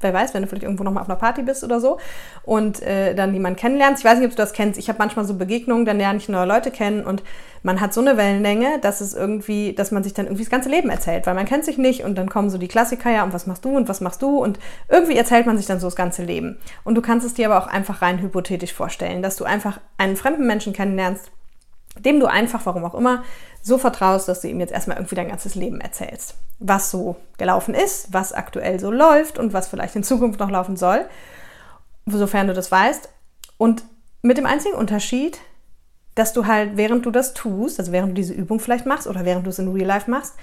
Wer 0.00 0.12
weiß, 0.12 0.34
wenn 0.34 0.42
du 0.42 0.48
vielleicht 0.48 0.64
irgendwo 0.64 0.84
nochmal 0.84 1.02
auf 1.02 1.08
einer 1.08 1.18
Party 1.18 1.42
bist 1.42 1.64
oder 1.64 1.80
so 1.80 1.98
und 2.42 2.82
äh, 2.82 3.14
dann 3.14 3.32
jemanden 3.32 3.58
kennenlernst. 3.58 4.04
Ich 4.04 4.10
weiß 4.10 4.18
nicht, 4.18 4.26
ob 4.26 4.32
du 4.32 4.36
das 4.36 4.52
kennst. 4.52 4.78
Ich 4.78 4.88
habe 4.88 4.98
manchmal 4.98 5.24
so 5.24 5.34
Begegnungen, 5.34 5.86
dann 5.86 5.96
lerne 5.96 6.18
ich 6.18 6.28
neue 6.28 6.46
Leute 6.46 6.70
kennen 6.70 7.04
und 7.04 7.22
man 7.62 7.80
hat 7.80 7.94
so 7.94 8.02
eine 8.02 8.18
Wellenlänge, 8.18 8.80
dass 8.82 9.00
es 9.00 9.14
irgendwie, 9.14 9.72
dass 9.72 9.92
man 9.92 10.02
sich 10.02 10.12
dann 10.12 10.26
irgendwie 10.26 10.42
das 10.42 10.50
ganze 10.50 10.68
Leben 10.68 10.90
erzählt, 10.90 11.26
weil 11.26 11.34
man 11.34 11.46
kennt 11.46 11.64
sich 11.64 11.78
nicht 11.78 12.04
und 12.04 12.16
dann 12.16 12.28
kommen 12.28 12.50
so 12.50 12.58
die 12.58 12.68
Klassiker, 12.68 13.10
ja, 13.10 13.24
und 13.24 13.32
was 13.32 13.46
machst 13.46 13.64
du 13.64 13.74
und 13.74 13.88
was 13.88 14.02
machst 14.02 14.20
du 14.20 14.42
und 14.42 14.58
irgendwie 14.90 15.16
erzählt 15.16 15.46
man 15.46 15.56
sich 15.56 15.66
dann 15.66 15.80
so 15.80 15.86
das 15.86 15.96
ganze 15.96 16.22
Leben. 16.22 16.58
Und 16.84 16.96
du 16.96 17.00
kannst 17.00 17.26
es 17.26 17.32
dir 17.32 17.50
aber 17.50 17.64
auch 17.64 17.66
einfach 17.66 18.02
rein 18.02 18.20
hypothetisch 18.20 18.74
vorstellen, 18.74 19.22
dass 19.22 19.36
du 19.36 19.44
einfach 19.44 19.80
einen 19.96 20.16
fremden 20.16 20.46
Menschen 20.46 20.74
kennenlernst, 20.74 21.30
dem 21.98 22.20
du 22.20 22.26
einfach, 22.26 22.66
warum 22.66 22.84
auch 22.84 22.94
immer, 22.94 23.22
so 23.62 23.78
vertraust, 23.78 24.28
dass 24.28 24.40
du 24.40 24.48
ihm 24.48 24.60
jetzt 24.60 24.72
erstmal 24.72 24.96
irgendwie 24.98 25.14
dein 25.14 25.28
ganzes 25.28 25.54
Leben 25.54 25.80
erzählst. 25.80 26.34
Was 26.58 26.90
so 26.90 27.16
gelaufen 27.38 27.74
ist, 27.74 28.12
was 28.12 28.32
aktuell 28.32 28.78
so 28.78 28.90
läuft 28.90 29.38
und 29.38 29.52
was 29.52 29.68
vielleicht 29.68 29.96
in 29.96 30.02
Zukunft 30.02 30.40
noch 30.40 30.50
laufen 30.50 30.76
soll, 30.76 31.06
sofern 32.06 32.46
du 32.46 32.54
das 32.54 32.70
weißt. 32.70 33.08
Und 33.56 33.84
mit 34.22 34.38
dem 34.38 34.46
einzigen 34.46 34.76
Unterschied, 34.76 35.38
dass 36.14 36.32
du 36.32 36.46
halt, 36.46 36.76
während 36.76 37.06
du 37.06 37.10
das 37.10 37.34
tust, 37.34 37.78
also 37.78 37.92
während 37.92 38.10
du 38.10 38.14
diese 38.14 38.34
Übung 38.34 38.60
vielleicht 38.60 38.86
machst 38.86 39.06
oder 39.06 39.24
während 39.24 39.46
du 39.46 39.50
es 39.50 39.58
in 39.58 39.72
Real 39.72 39.86
Life 39.86 40.10
machst, 40.10 40.34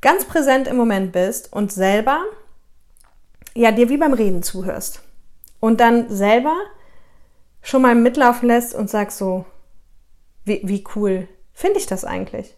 ganz 0.00 0.24
präsent 0.24 0.66
im 0.66 0.76
Moment 0.76 1.12
bist 1.12 1.52
und 1.52 1.72
selber, 1.72 2.22
ja, 3.54 3.72
dir 3.72 3.88
wie 3.88 3.96
beim 3.98 4.14
Reden 4.14 4.42
zuhörst. 4.42 5.02
Und 5.58 5.80
dann 5.80 6.08
selber 6.08 6.56
schon 7.62 7.82
mal 7.82 7.94
mitlaufen 7.94 8.48
lässt 8.48 8.74
und 8.74 8.88
sagst 8.88 9.18
so, 9.18 9.44
wie, 10.44 10.60
wie 10.64 10.84
cool 10.94 11.28
finde 11.52 11.78
ich 11.78 11.86
das 11.86 12.04
eigentlich? 12.04 12.56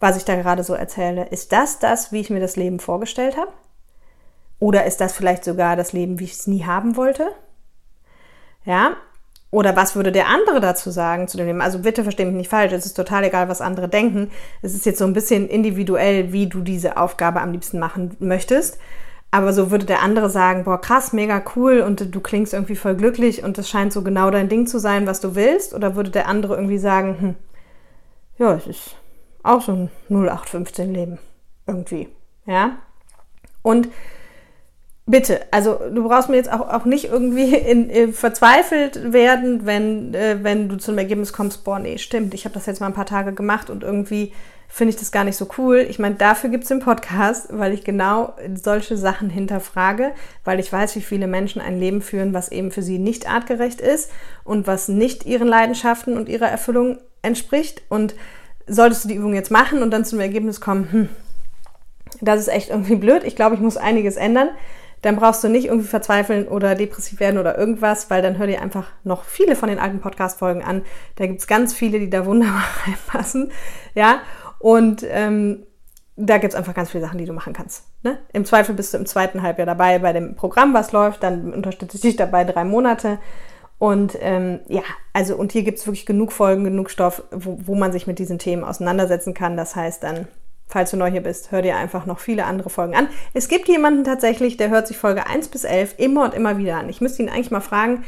Was 0.00 0.16
ich 0.16 0.24
da 0.24 0.36
gerade 0.36 0.62
so 0.62 0.74
erzähle. 0.74 1.26
Ist 1.26 1.52
das 1.52 1.78
das, 1.78 2.12
wie 2.12 2.20
ich 2.20 2.30
mir 2.30 2.40
das 2.40 2.56
Leben 2.56 2.78
vorgestellt 2.78 3.36
habe? 3.36 3.52
Oder 4.60 4.86
ist 4.86 5.00
das 5.00 5.12
vielleicht 5.12 5.44
sogar 5.44 5.76
das 5.76 5.92
Leben, 5.92 6.18
wie 6.18 6.24
ich 6.24 6.32
es 6.32 6.46
nie 6.46 6.64
haben 6.64 6.96
wollte? 6.96 7.30
Ja? 8.64 8.96
Oder 9.50 9.76
was 9.76 9.96
würde 9.96 10.12
der 10.12 10.28
andere 10.28 10.60
dazu 10.60 10.90
sagen 10.90 11.26
zu 11.26 11.36
dem 11.36 11.46
Leben? 11.46 11.62
Also 11.62 11.78
bitte 11.78 12.02
versteh 12.02 12.24
mich 12.26 12.34
nicht 12.34 12.50
falsch, 12.50 12.72
es 12.72 12.84
ist 12.84 12.94
total 12.94 13.24
egal, 13.24 13.48
was 13.48 13.62
andere 13.62 13.88
denken. 13.88 14.30
Es 14.60 14.74
ist 14.74 14.84
jetzt 14.84 14.98
so 14.98 15.06
ein 15.06 15.14
bisschen 15.14 15.48
individuell, 15.48 16.32
wie 16.32 16.48
du 16.48 16.60
diese 16.60 16.96
Aufgabe 16.98 17.40
am 17.40 17.52
liebsten 17.52 17.78
machen 17.78 18.16
möchtest. 18.18 18.78
Aber 19.30 19.52
so 19.52 19.70
würde 19.70 19.84
der 19.84 20.02
andere 20.02 20.30
sagen, 20.30 20.64
boah, 20.64 20.80
krass, 20.80 21.12
mega 21.12 21.42
cool 21.54 21.80
und 21.80 22.14
du 22.14 22.20
klingst 22.20 22.54
irgendwie 22.54 22.76
voll 22.76 22.94
glücklich 22.94 23.44
und 23.44 23.58
das 23.58 23.68
scheint 23.68 23.92
so 23.92 24.02
genau 24.02 24.30
dein 24.30 24.48
Ding 24.48 24.66
zu 24.66 24.78
sein, 24.78 25.06
was 25.06 25.20
du 25.20 25.34
willst. 25.34 25.74
Oder 25.74 25.96
würde 25.96 26.10
der 26.10 26.28
andere 26.28 26.54
irgendwie 26.54 26.78
sagen, 26.78 27.16
hm, 27.20 27.34
ja, 28.38 28.54
es 28.54 28.66
ist 28.66 28.96
auch 29.42 29.60
so 29.60 29.72
ein 29.72 29.90
0815 30.08 30.94
Leben 30.94 31.18
irgendwie, 31.66 32.08
ja. 32.46 32.78
Und 33.62 33.88
bitte, 35.04 35.40
also 35.50 35.78
du 35.92 36.06
brauchst 36.08 36.28
mir 36.28 36.36
jetzt 36.36 36.52
auch, 36.52 36.68
auch 36.68 36.84
nicht 36.84 37.06
irgendwie 37.06 37.54
in, 37.54 37.90
in 37.90 38.12
verzweifelt 38.12 39.12
werden, 39.12 39.66
wenn, 39.66 40.14
äh, 40.14 40.38
wenn 40.42 40.68
du 40.68 40.76
zu 40.76 40.90
einem 40.90 40.98
Ergebnis 40.98 41.32
kommst, 41.32 41.64
boah, 41.64 41.78
nee, 41.78 41.98
stimmt, 41.98 42.34
ich 42.34 42.44
habe 42.44 42.54
das 42.54 42.66
jetzt 42.66 42.80
mal 42.80 42.86
ein 42.86 42.94
paar 42.94 43.06
Tage 43.06 43.32
gemacht 43.32 43.68
und 43.68 43.82
irgendwie 43.82 44.32
finde 44.68 44.90
ich 44.90 44.96
das 44.96 45.10
gar 45.10 45.24
nicht 45.24 45.36
so 45.36 45.48
cool. 45.56 45.86
Ich 45.88 45.98
meine, 45.98 46.14
dafür 46.14 46.50
gibt 46.50 46.64
es 46.64 46.68
den 46.68 46.80
Podcast, 46.80 47.48
weil 47.50 47.72
ich 47.72 47.84
genau 47.84 48.34
solche 48.54 48.96
Sachen 48.96 49.30
hinterfrage, 49.30 50.12
weil 50.44 50.60
ich 50.60 50.72
weiß, 50.72 50.94
wie 50.94 51.00
viele 51.00 51.26
Menschen 51.26 51.60
ein 51.60 51.80
Leben 51.80 52.02
führen, 52.02 52.34
was 52.34 52.52
eben 52.52 52.70
für 52.70 52.82
sie 52.82 52.98
nicht 52.98 53.28
artgerecht 53.28 53.80
ist 53.80 54.10
und 54.44 54.66
was 54.66 54.88
nicht 54.88 55.26
ihren 55.26 55.48
Leidenschaften 55.48 56.16
und 56.16 56.28
ihrer 56.28 56.48
Erfüllung 56.48 56.98
entspricht. 57.22 57.82
Und 57.88 58.14
solltest 58.66 59.04
du 59.04 59.08
die 59.08 59.14
Übung 59.14 59.34
jetzt 59.34 59.50
machen 59.50 59.82
und 59.82 59.90
dann 59.90 60.04
zum 60.04 60.20
Ergebnis 60.20 60.60
kommen, 60.60 60.92
hm, 60.92 61.08
das 62.20 62.40
ist 62.40 62.48
echt 62.48 62.70
irgendwie 62.70 62.96
blöd, 62.96 63.24
ich 63.24 63.36
glaube, 63.36 63.54
ich 63.54 63.60
muss 63.60 63.76
einiges 63.76 64.16
ändern, 64.16 64.50
dann 65.02 65.16
brauchst 65.16 65.44
du 65.44 65.48
nicht 65.48 65.66
irgendwie 65.66 65.86
verzweifeln 65.86 66.48
oder 66.48 66.74
depressiv 66.74 67.20
werden 67.20 67.38
oder 67.38 67.56
irgendwas, 67.56 68.10
weil 68.10 68.20
dann 68.20 68.36
hör 68.36 68.46
dir 68.46 68.60
einfach 68.60 68.86
noch 69.04 69.24
viele 69.24 69.54
von 69.54 69.68
den 69.68 69.78
alten 69.78 70.00
Podcast-Folgen 70.00 70.62
an. 70.62 70.82
Da 71.16 71.26
gibt 71.26 71.38
es 71.40 71.46
ganz 71.46 71.72
viele, 71.72 72.00
die 72.00 72.10
da 72.10 72.26
wunderbar 72.26 72.64
reinpassen. 72.86 73.52
Ja, 73.94 74.20
und 74.58 75.04
ähm, 75.08 75.64
da 76.16 76.38
gibt 76.38 76.52
es 76.52 76.58
einfach 76.58 76.74
ganz 76.74 76.90
viele 76.90 77.04
Sachen, 77.04 77.18
die 77.18 77.26
du 77.26 77.32
machen 77.32 77.52
kannst. 77.52 77.84
Ne? 78.02 78.18
Im 78.32 78.44
Zweifel 78.44 78.74
bist 78.74 78.92
du 78.92 78.98
im 78.98 79.06
zweiten 79.06 79.42
Halbjahr 79.42 79.66
dabei 79.66 80.00
bei 80.00 80.12
dem 80.12 80.34
Programm, 80.34 80.74
was 80.74 80.92
läuft, 80.92 81.22
dann 81.22 81.54
unterstütze 81.54 81.96
ich 81.96 82.02
dich 82.02 82.16
dabei 82.16 82.44
drei 82.44 82.64
Monate. 82.64 83.18
Und 83.78 84.18
ähm, 84.20 84.58
ja, 84.66 84.82
also 85.12 85.36
und 85.36 85.52
hier 85.52 85.62
gibt 85.62 85.78
es 85.78 85.86
wirklich 85.86 86.06
genug 86.06 86.32
Folgen, 86.32 86.64
genug 86.64 86.90
Stoff, 86.90 87.22
wo, 87.30 87.58
wo 87.64 87.74
man 87.76 87.92
sich 87.92 88.08
mit 88.08 88.18
diesen 88.18 88.40
Themen 88.40 88.64
auseinandersetzen 88.64 89.34
kann. 89.34 89.56
Das 89.56 89.76
heißt 89.76 90.02
dann, 90.02 90.26
falls 90.66 90.90
du 90.90 90.96
neu 90.96 91.08
hier 91.08 91.22
bist, 91.22 91.52
hör 91.52 91.62
dir 91.62 91.76
einfach 91.76 92.04
noch 92.04 92.18
viele 92.18 92.44
andere 92.44 92.70
Folgen 92.70 92.96
an. 92.96 93.08
Es 93.34 93.46
gibt 93.46 93.68
jemanden 93.68 94.02
tatsächlich, 94.02 94.56
der 94.56 94.70
hört 94.70 94.88
sich 94.88 94.98
Folge 94.98 95.28
1 95.28 95.48
bis 95.48 95.62
11 95.62 95.94
immer 95.98 96.24
und 96.24 96.34
immer 96.34 96.58
wieder 96.58 96.78
an. 96.78 96.88
Ich 96.88 97.00
müsste 97.00 97.22
ihn 97.22 97.28
eigentlich 97.28 97.52
mal 97.52 97.60
fragen, 97.60 98.04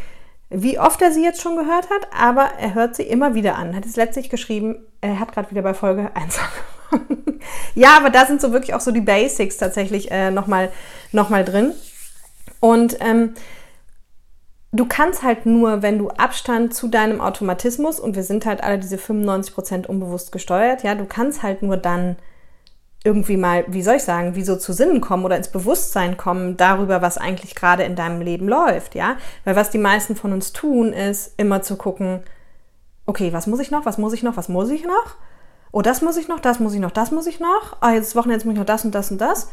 wie 0.50 0.78
oft 0.78 1.00
er 1.00 1.12
sie 1.12 1.22
jetzt 1.22 1.40
schon 1.40 1.56
gehört 1.56 1.88
hat, 1.90 2.08
aber 2.12 2.50
er 2.58 2.74
hört 2.74 2.96
sie 2.96 3.04
immer 3.04 3.34
wieder 3.34 3.56
an. 3.56 3.74
Hat 3.74 3.86
es 3.86 3.96
letztlich 3.96 4.30
geschrieben, 4.30 4.84
er 5.00 5.20
hat 5.20 5.32
gerade 5.32 5.50
wieder 5.50 5.62
bei 5.62 5.74
Folge 5.74 6.10
1 6.14 6.38
angefangen. 6.90 7.40
ja, 7.74 7.96
aber 7.96 8.10
da 8.10 8.26
sind 8.26 8.40
so 8.40 8.52
wirklich 8.52 8.74
auch 8.74 8.80
so 8.80 8.90
die 8.90 9.00
Basics 9.00 9.56
tatsächlich 9.56 10.10
äh, 10.10 10.30
nochmal 10.30 10.70
noch 11.12 11.30
mal 11.30 11.44
drin. 11.44 11.72
Und 12.58 12.98
ähm, 13.00 13.34
du 14.72 14.86
kannst 14.86 15.22
halt 15.22 15.46
nur, 15.46 15.82
wenn 15.82 15.98
du 15.98 16.10
Abstand 16.10 16.74
zu 16.74 16.88
deinem 16.88 17.20
Automatismus, 17.20 18.00
und 18.00 18.16
wir 18.16 18.24
sind 18.24 18.44
halt 18.44 18.62
alle 18.62 18.78
diese 18.78 18.96
95% 18.96 19.86
unbewusst 19.86 20.32
gesteuert, 20.32 20.82
ja, 20.82 20.96
du 20.96 21.04
kannst 21.04 21.42
halt 21.42 21.62
nur 21.62 21.76
dann 21.76 22.16
irgendwie 23.02 23.36
mal, 23.36 23.64
wie 23.68 23.82
soll 23.82 23.96
ich 23.96 24.02
sagen, 24.02 24.34
wie 24.34 24.42
so 24.42 24.56
zu 24.56 24.72
Sinnen 24.72 25.00
kommen 25.00 25.24
oder 25.24 25.36
ins 25.36 25.48
Bewusstsein 25.48 26.16
kommen 26.16 26.56
darüber, 26.56 27.00
was 27.00 27.16
eigentlich 27.16 27.54
gerade 27.54 27.82
in 27.84 27.96
deinem 27.96 28.20
Leben 28.20 28.46
läuft, 28.46 28.94
ja? 28.94 29.16
Weil 29.44 29.56
was 29.56 29.70
die 29.70 29.78
meisten 29.78 30.16
von 30.16 30.32
uns 30.32 30.52
tun, 30.52 30.92
ist 30.92 31.32
immer 31.38 31.62
zu 31.62 31.76
gucken, 31.76 32.20
okay, 33.06 33.32
was 33.32 33.46
muss 33.46 33.60
ich 33.60 33.70
noch, 33.70 33.86
was 33.86 33.96
muss 33.96 34.12
ich 34.12 34.22
noch, 34.22 34.36
was 34.36 34.48
muss 34.48 34.68
ich 34.68 34.84
noch? 34.84 35.16
Oh, 35.72 35.82
das 35.82 36.02
muss 36.02 36.16
ich 36.16 36.28
noch, 36.28 36.40
das 36.40 36.60
muss 36.60 36.74
ich 36.74 36.80
noch, 36.80 36.90
das 36.90 37.10
muss 37.10 37.26
ich 37.26 37.40
noch. 37.40 37.76
Ah, 37.80 37.90
oh, 37.90 37.94
jetzt 37.94 38.16
Wochenende 38.16 38.44
muss 38.44 38.52
ich 38.52 38.58
noch 38.58 38.66
das 38.66 38.84
und 38.84 38.94
das 38.94 39.10
und 39.10 39.20
das. 39.20 39.48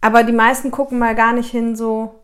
Aber 0.00 0.22
die 0.22 0.32
meisten 0.32 0.70
gucken 0.70 0.98
mal 0.98 1.14
gar 1.14 1.32
nicht 1.32 1.50
hin 1.50 1.76
so, 1.76 2.14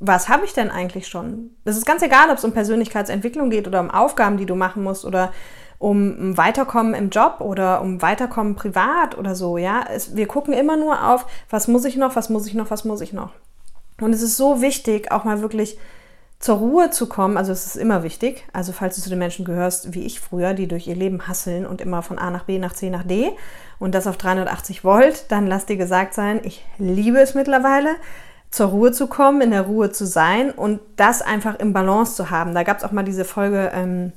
was 0.00 0.28
habe 0.28 0.46
ich 0.46 0.54
denn 0.54 0.70
eigentlich 0.70 1.06
schon? 1.06 1.50
Das 1.64 1.76
ist 1.76 1.84
ganz 1.84 2.02
egal, 2.02 2.30
ob 2.30 2.38
es 2.38 2.44
um 2.44 2.52
Persönlichkeitsentwicklung 2.52 3.50
geht 3.50 3.68
oder 3.68 3.80
um 3.80 3.90
Aufgaben, 3.90 4.38
die 4.38 4.46
du 4.46 4.54
machen 4.54 4.82
musst 4.82 5.04
oder 5.04 5.32
um 5.80 6.36
Weiterkommen 6.36 6.92
im 6.92 7.08
Job 7.08 7.40
oder 7.40 7.80
um 7.80 8.02
Weiterkommen 8.02 8.54
privat 8.54 9.16
oder 9.16 9.34
so, 9.34 9.56
ja. 9.56 9.82
Es, 9.90 10.14
wir 10.14 10.26
gucken 10.26 10.52
immer 10.52 10.76
nur 10.76 11.08
auf, 11.08 11.24
was 11.48 11.68
muss 11.68 11.86
ich 11.86 11.96
noch, 11.96 12.14
was 12.16 12.28
muss 12.28 12.46
ich 12.46 12.52
noch, 12.52 12.70
was 12.70 12.84
muss 12.84 13.00
ich 13.00 13.14
noch. 13.14 13.32
Und 13.98 14.12
es 14.12 14.20
ist 14.20 14.36
so 14.36 14.60
wichtig, 14.60 15.10
auch 15.10 15.24
mal 15.24 15.40
wirklich 15.40 15.78
zur 16.38 16.58
Ruhe 16.58 16.90
zu 16.90 17.06
kommen. 17.06 17.38
Also 17.38 17.52
es 17.52 17.64
ist 17.64 17.76
immer 17.76 18.02
wichtig. 18.02 18.44
Also 18.52 18.72
falls 18.72 18.96
du 18.96 19.02
zu 19.02 19.08
den 19.08 19.18
Menschen 19.18 19.46
gehörst, 19.46 19.94
wie 19.94 20.04
ich 20.04 20.20
früher, 20.20 20.52
die 20.52 20.68
durch 20.68 20.86
ihr 20.86 20.96
Leben 20.96 21.26
hasseln 21.26 21.64
und 21.64 21.80
immer 21.80 22.02
von 22.02 22.18
A 22.18 22.30
nach 22.30 22.44
B 22.44 22.58
nach 22.58 22.74
C 22.74 22.90
nach 22.90 23.04
D 23.04 23.30
und 23.78 23.94
das 23.94 24.06
auf 24.06 24.18
380 24.18 24.84
Volt, 24.84 25.32
dann 25.32 25.46
lass 25.46 25.64
dir 25.64 25.78
gesagt 25.78 26.12
sein, 26.12 26.40
ich 26.42 26.62
liebe 26.76 27.18
es 27.20 27.34
mittlerweile, 27.34 27.96
zur 28.50 28.66
Ruhe 28.66 28.92
zu 28.92 29.06
kommen, 29.06 29.40
in 29.40 29.50
der 29.50 29.62
Ruhe 29.62 29.92
zu 29.92 30.04
sein 30.04 30.50
und 30.50 30.80
das 30.96 31.22
einfach 31.22 31.58
im 31.58 31.72
Balance 31.72 32.16
zu 32.16 32.28
haben. 32.28 32.54
Da 32.54 32.64
gab 32.64 32.76
es 32.76 32.84
auch 32.84 32.92
mal 32.92 33.04
diese 33.04 33.24
Folge 33.24 33.70
ähm, 33.72 34.12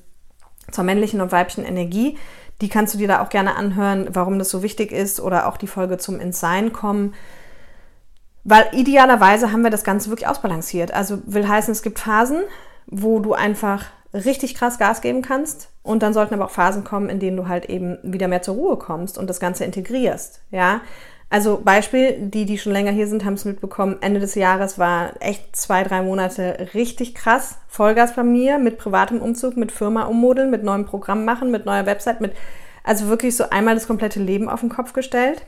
zur 0.73 0.83
männlichen 0.83 1.21
und 1.21 1.31
weiblichen 1.31 1.65
Energie. 1.65 2.17
Die 2.61 2.69
kannst 2.69 2.93
du 2.93 2.97
dir 2.97 3.07
da 3.07 3.21
auch 3.21 3.29
gerne 3.29 3.55
anhören, 3.55 4.09
warum 4.11 4.39
das 4.39 4.49
so 4.49 4.63
wichtig 4.63 4.91
ist 4.91 5.19
oder 5.19 5.47
auch 5.47 5.57
die 5.57 5.67
Folge 5.67 5.97
zum 5.97 6.19
Ins 6.19 6.39
Sein 6.39 6.73
kommen. 6.73 7.13
Weil 8.43 8.65
idealerweise 8.73 9.51
haben 9.51 9.63
wir 9.63 9.69
das 9.69 9.83
Ganze 9.83 10.09
wirklich 10.09 10.27
ausbalanciert. 10.27 10.93
Also 10.93 11.19
will 11.25 11.47
heißen, 11.47 11.71
es 11.71 11.81
gibt 11.81 11.99
Phasen, 11.99 12.41
wo 12.87 13.19
du 13.19 13.33
einfach 13.33 13.85
richtig 14.13 14.55
krass 14.55 14.77
Gas 14.77 15.01
geben 15.01 15.21
kannst. 15.21 15.69
Und 15.81 16.03
dann 16.03 16.13
sollten 16.13 16.33
aber 16.33 16.45
auch 16.45 16.51
Phasen 16.51 16.83
kommen, 16.83 17.09
in 17.09 17.19
denen 17.19 17.37
du 17.37 17.47
halt 17.47 17.65
eben 17.65 17.97
wieder 18.03 18.27
mehr 18.27 18.41
zur 18.41 18.55
Ruhe 18.55 18.77
kommst 18.77 19.17
und 19.17 19.29
das 19.29 19.39
Ganze 19.39 19.65
integrierst. 19.65 20.41
Ja, 20.51 20.81
also 21.33 21.61
Beispiel, 21.63 22.29
die, 22.29 22.45
die 22.45 22.59
schon 22.59 22.73
länger 22.73 22.91
hier 22.91 23.07
sind, 23.07 23.25
haben 23.25 23.33
es 23.33 23.43
mitbekommen. 23.43 23.97
Ende 24.01 24.19
des 24.19 24.35
Jahres 24.35 24.77
war 24.77 25.13
echt 25.19 25.55
zwei, 25.55 25.81
drei 25.81 26.03
Monate 26.03 26.67
richtig 26.75 27.15
krass. 27.15 27.57
Vollgas 27.67 28.13
bei 28.13 28.21
mir 28.21 28.59
mit 28.59 28.77
privatem 28.77 29.19
Umzug, 29.19 29.57
mit 29.57 29.71
Firma 29.71 30.03
ummodeln, 30.03 30.51
mit 30.51 30.63
neuem 30.63 30.85
Programm 30.85 31.25
machen, 31.25 31.49
mit 31.49 31.65
neuer 31.65 31.87
Website, 31.87 32.21
mit 32.21 32.35
also 32.83 33.07
wirklich 33.07 33.35
so 33.35 33.49
einmal 33.49 33.73
das 33.73 33.87
komplette 33.87 34.19
Leben 34.19 34.47
auf 34.47 34.59
den 34.59 34.69
Kopf 34.69 34.93
gestellt. 34.93 35.43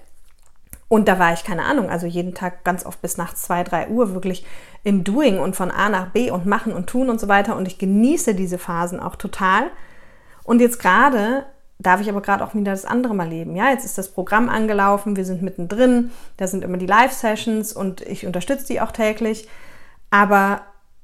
Und 0.88 1.08
da 1.08 1.20
war 1.20 1.34
ich, 1.34 1.44
keine 1.44 1.66
Ahnung, 1.66 1.92
also 1.92 2.08
jeden 2.08 2.34
Tag 2.34 2.64
ganz 2.64 2.84
oft 2.84 3.00
bis 3.04 3.18
nachts 3.18 3.44
zwei, 3.44 3.64
drei 3.64 3.88
Uhr 3.88 4.16
wirklich 4.16 4.44
im 4.84 5.04
Doing 5.04 5.38
und 5.38 5.56
von 5.56 5.70
A 5.70 5.90
nach 5.90 6.08
B 6.08 6.32
und 6.32 6.48
machen 6.48 6.74
und 6.74 6.88
tun 6.88 7.12
und 7.12 7.20
so 7.20 7.28
weiter. 7.28 7.56
Und 7.56 7.68
ich 7.68 7.78
genieße 7.78 8.34
diese 8.34 8.58
Phasen 8.58 9.00
auch 9.00 9.18
total. 9.18 9.70
Und 10.46 10.62
jetzt 10.62 10.80
gerade 10.80 11.46
darf 11.80 12.02
ich 12.02 12.10
aber 12.10 12.22
gerade 12.22 12.44
auch 12.44 12.54
wieder 12.56 12.72
das 12.72 12.86
andere 12.86 13.14
mal 13.14 13.28
leben. 13.28 13.56
Ja, 13.56 13.70
jetzt 13.70 13.86
ist 13.86 13.98
das 13.98 14.10
Programm 14.10 14.50
angelaufen, 14.50 15.16
wir 15.16 15.26
sind 15.26 15.42
mittendrin, 15.42 16.12
da 16.38 16.48
sind 16.48 16.64
immer 16.64 16.78
die 16.78 16.86
Live-Sessions 16.86 17.74
und 17.74 18.02
ich 18.02 18.26
unterstütze 18.26 18.68
die 18.68 18.82
auch 18.82 18.92
täglich. 18.92 19.48
Aber 20.10 20.62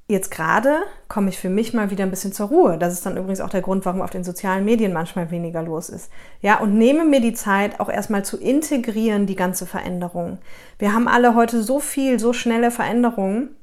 jetzt 0.07 0.29
gerade 0.29 0.77
komme 1.07 1.29
ich 1.29 1.39
für 1.39 1.49
mich 1.49 1.73
mal 1.73 1.89
wieder 1.89 2.03
ein 2.03 2.09
bisschen 2.09 2.33
zur 2.33 2.47
Ruhe. 2.47 2.77
Das 2.77 2.93
ist 2.93 3.05
dann 3.05 3.17
übrigens 3.17 3.41
auch 3.41 3.49
der 3.49 3.61
Grund, 3.61 3.85
warum 3.85 4.01
auf 4.01 4.09
den 4.09 4.23
sozialen 4.23 4.65
Medien 4.65 4.93
manchmal 4.93 5.31
weniger 5.31 5.61
los 5.63 5.89
ist. 5.89 6.11
Ja, 6.41 6.59
und 6.59 6.77
nehme 6.77 7.05
mir 7.05 7.21
die 7.21 7.33
Zeit, 7.33 7.79
auch 7.79 7.89
erstmal 7.89 8.23
zu 8.23 8.37
integrieren, 8.37 9.25
die 9.25 9.35
ganze 9.35 9.65
Veränderung. 9.65 10.37
Wir 10.79 10.93
haben 10.93 11.07
alle 11.07 11.35
heute 11.35 11.63
so 11.63 11.79
viel, 11.79 12.19
so 12.19 12.33
schnelle 12.33 12.71
Veränderungen. 12.71 13.55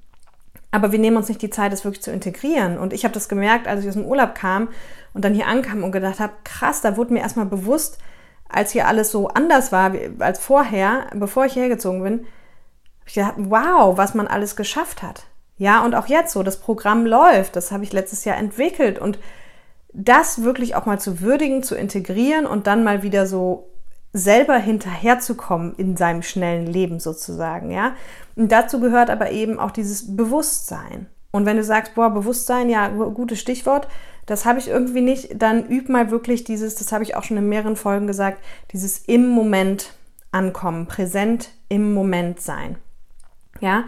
Aber 0.70 0.92
wir 0.92 0.98
nehmen 0.98 1.16
uns 1.16 1.28
nicht 1.28 1.40
die 1.40 1.50
Zeit, 1.50 1.72
das 1.72 1.84
wirklich 1.84 2.02
zu 2.02 2.12
integrieren. 2.12 2.78
Und 2.78 2.92
ich 2.92 3.04
habe 3.04 3.14
das 3.14 3.28
gemerkt, 3.28 3.66
als 3.66 3.82
ich 3.82 3.88
aus 3.88 3.94
dem 3.94 4.04
Urlaub 4.04 4.34
kam 4.34 4.68
und 5.14 5.24
dann 5.24 5.34
hier 5.34 5.46
ankam 5.46 5.82
und 5.82 5.92
gedacht 5.92 6.20
habe, 6.20 6.34
krass, 6.44 6.80
da 6.80 6.96
wurde 6.96 7.14
mir 7.14 7.20
erstmal 7.20 7.46
bewusst, 7.46 7.98
als 8.48 8.72
hier 8.72 8.86
alles 8.86 9.10
so 9.10 9.28
anders 9.28 9.72
war 9.72 9.92
als 10.20 10.38
vorher, 10.38 11.06
bevor 11.14 11.44
ich 11.44 11.56
hergezogen 11.56 12.02
bin, 12.02 12.12
habe 13.00 13.06
ich 13.06 13.14
gedacht, 13.14 13.34
wow, 13.36 13.96
was 13.96 14.14
man 14.14 14.26
alles 14.26 14.56
geschafft 14.56 15.02
hat. 15.02 15.24
Ja, 15.56 15.84
und 15.84 15.94
auch 15.94 16.06
jetzt 16.06 16.32
so, 16.32 16.42
das 16.42 16.60
Programm 16.60 17.04
läuft, 17.04 17.56
das 17.56 17.72
habe 17.72 17.84
ich 17.84 17.92
letztes 17.92 18.24
Jahr 18.24 18.36
entwickelt 18.36 18.98
und 18.98 19.18
das 19.92 20.42
wirklich 20.42 20.76
auch 20.76 20.86
mal 20.86 21.00
zu 21.00 21.20
würdigen, 21.20 21.62
zu 21.62 21.74
integrieren 21.74 22.46
und 22.46 22.66
dann 22.66 22.84
mal 22.84 23.02
wieder 23.02 23.26
so 23.26 23.68
selber 24.12 24.56
hinterherzukommen 24.56 25.74
in 25.76 25.96
seinem 25.96 26.22
schnellen 26.22 26.66
Leben 26.66 27.00
sozusagen, 27.00 27.70
ja. 27.70 27.94
Und 28.36 28.52
dazu 28.52 28.80
gehört 28.80 29.10
aber 29.10 29.30
eben 29.30 29.58
auch 29.58 29.70
dieses 29.70 30.16
Bewusstsein. 30.16 31.06
Und 31.30 31.44
wenn 31.44 31.56
du 31.56 31.64
sagst, 31.64 31.94
boah, 31.94 32.10
Bewusstsein, 32.10 32.70
ja, 32.70 32.88
gutes 32.88 33.38
Stichwort, 33.38 33.88
das 34.26 34.44
habe 34.44 34.58
ich 34.58 34.68
irgendwie 34.68 35.00
nicht, 35.00 35.40
dann 35.40 35.68
üb 35.68 35.88
mal 35.88 36.10
wirklich 36.10 36.44
dieses, 36.44 36.74
das 36.74 36.92
habe 36.92 37.04
ich 37.04 37.16
auch 37.16 37.24
schon 37.24 37.36
in 37.36 37.48
mehreren 37.48 37.76
Folgen 37.76 38.06
gesagt, 38.06 38.42
dieses 38.72 38.98
im 38.98 39.28
Moment 39.28 39.94
ankommen, 40.32 40.86
präsent 40.86 41.50
im 41.68 41.94
Moment 41.94 42.40
sein. 42.40 42.76
Ja, 43.60 43.84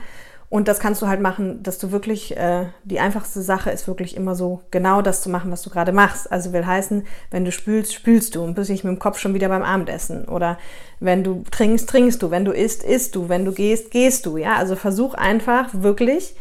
und 0.50 0.66
das 0.66 0.80
kannst 0.80 1.00
du 1.00 1.06
halt 1.06 1.20
machen, 1.20 1.62
dass 1.62 1.78
du 1.78 1.92
wirklich, 1.92 2.36
äh, 2.36 2.66
die 2.82 2.98
einfachste 2.98 3.40
Sache 3.40 3.70
ist 3.70 3.86
wirklich 3.86 4.16
immer 4.16 4.34
so 4.34 4.62
genau 4.72 5.00
das 5.00 5.22
zu 5.22 5.30
machen, 5.30 5.52
was 5.52 5.62
du 5.62 5.70
gerade 5.70 5.92
machst. 5.92 6.30
Also 6.30 6.52
will 6.52 6.66
heißen, 6.66 7.06
wenn 7.30 7.44
du 7.44 7.52
spülst, 7.52 7.94
spülst 7.94 8.34
du 8.34 8.42
und 8.42 8.54
bist 8.54 8.68
nicht 8.68 8.82
mit 8.82 8.92
dem 8.92 8.98
Kopf 8.98 9.20
schon 9.20 9.32
wieder 9.32 9.48
beim 9.48 9.62
Abendessen. 9.62 10.24
Oder 10.26 10.58
wenn 10.98 11.22
du 11.22 11.44
trinkst, 11.52 11.88
trinkst 11.88 12.20
du. 12.20 12.32
Wenn 12.32 12.44
du 12.44 12.50
isst, 12.50 12.82
isst 12.82 13.14
du. 13.14 13.28
Wenn 13.28 13.44
du 13.44 13.52
gehst, 13.52 13.92
gehst 13.92 14.26
du. 14.26 14.38
Ja, 14.38 14.56
also 14.56 14.74
versuch 14.74 15.14
einfach 15.14 15.68
wirklich 15.72 16.34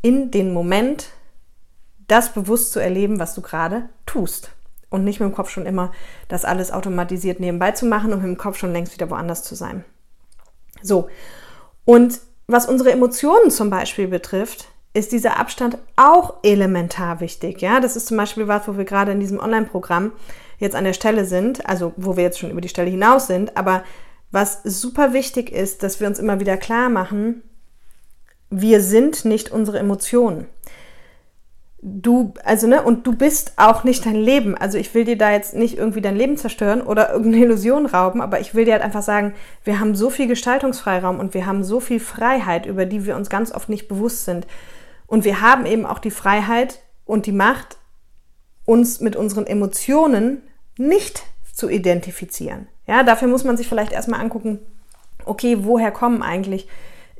in 0.00 0.30
den 0.30 0.54
Moment 0.54 1.08
das 2.06 2.32
bewusst 2.32 2.70
zu 2.70 2.78
erleben, 2.78 3.18
was 3.18 3.34
du 3.34 3.42
gerade 3.42 3.88
tust. 4.06 4.52
Und 4.90 5.02
nicht 5.02 5.18
mit 5.18 5.28
dem 5.28 5.34
Kopf 5.34 5.50
schon 5.50 5.66
immer 5.66 5.90
das 6.28 6.44
alles 6.44 6.70
automatisiert 6.70 7.40
nebenbei 7.40 7.72
zu 7.72 7.86
machen 7.86 8.12
und 8.12 8.20
mit 8.20 8.28
dem 8.28 8.38
Kopf 8.38 8.58
schon 8.58 8.72
längst 8.72 8.94
wieder 8.94 9.10
woanders 9.10 9.42
zu 9.42 9.56
sein. 9.56 9.84
So. 10.82 11.08
Und 11.84 12.20
was 12.52 12.66
unsere 12.66 12.92
Emotionen 12.92 13.50
zum 13.50 13.70
Beispiel 13.70 14.08
betrifft, 14.08 14.68
ist 14.92 15.12
dieser 15.12 15.38
Abstand 15.38 15.78
auch 15.96 16.34
elementar 16.42 17.20
wichtig. 17.20 17.60
Ja, 17.62 17.80
das 17.80 17.96
ist 17.96 18.08
zum 18.08 18.16
Beispiel 18.16 18.48
was, 18.48 18.66
wo 18.66 18.76
wir 18.76 18.84
gerade 18.84 19.12
in 19.12 19.20
diesem 19.20 19.38
Online-Programm 19.38 20.12
jetzt 20.58 20.74
an 20.74 20.84
der 20.84 20.92
Stelle 20.92 21.24
sind, 21.24 21.66
also 21.66 21.92
wo 21.96 22.16
wir 22.16 22.24
jetzt 22.24 22.38
schon 22.38 22.50
über 22.50 22.60
die 22.60 22.68
Stelle 22.68 22.90
hinaus 22.90 23.26
sind, 23.26 23.56
aber 23.56 23.84
was 24.30 24.62
super 24.64 25.12
wichtig 25.12 25.50
ist, 25.50 25.82
dass 25.82 26.00
wir 26.00 26.06
uns 26.06 26.18
immer 26.18 26.40
wieder 26.40 26.56
klar 26.56 26.88
machen, 26.88 27.42
wir 28.50 28.80
sind 28.80 29.24
nicht 29.24 29.50
unsere 29.50 29.78
Emotionen. 29.78 30.46
Du, 31.82 32.34
also, 32.44 32.66
ne, 32.66 32.82
und 32.82 33.06
du 33.06 33.14
bist 33.16 33.54
auch 33.56 33.84
nicht 33.84 34.04
dein 34.04 34.16
Leben. 34.16 34.54
Also, 34.54 34.76
ich 34.76 34.92
will 34.94 35.04
dir 35.04 35.16
da 35.16 35.32
jetzt 35.32 35.54
nicht 35.54 35.78
irgendwie 35.78 36.02
dein 36.02 36.16
Leben 36.16 36.36
zerstören 36.36 36.82
oder 36.82 37.10
irgendeine 37.10 37.44
Illusion 37.44 37.86
rauben, 37.86 38.20
aber 38.20 38.40
ich 38.40 38.54
will 38.54 38.66
dir 38.66 38.74
halt 38.74 38.82
einfach 38.82 39.02
sagen, 39.02 39.34
wir 39.64 39.80
haben 39.80 39.94
so 39.94 40.10
viel 40.10 40.26
Gestaltungsfreiraum 40.26 41.18
und 41.18 41.32
wir 41.32 41.46
haben 41.46 41.64
so 41.64 41.80
viel 41.80 42.00
Freiheit, 42.00 42.66
über 42.66 42.84
die 42.84 43.06
wir 43.06 43.16
uns 43.16 43.30
ganz 43.30 43.52
oft 43.52 43.68
nicht 43.68 43.88
bewusst 43.88 44.26
sind. 44.26 44.46
Und 45.06 45.24
wir 45.24 45.40
haben 45.40 45.64
eben 45.64 45.86
auch 45.86 45.98
die 45.98 46.10
Freiheit 46.10 46.80
und 47.06 47.26
die 47.26 47.32
Macht, 47.32 47.78
uns 48.66 49.00
mit 49.00 49.16
unseren 49.16 49.46
Emotionen 49.46 50.42
nicht 50.76 51.24
zu 51.52 51.68
identifizieren. 51.68 52.68
Ja, 52.86 53.02
dafür 53.02 53.28
muss 53.28 53.44
man 53.44 53.56
sich 53.56 53.68
vielleicht 53.68 53.92
erstmal 53.92 54.20
angucken, 54.20 54.60
okay, 55.24 55.58
woher 55.62 55.90
kommen 55.90 56.22
eigentlich 56.22 56.68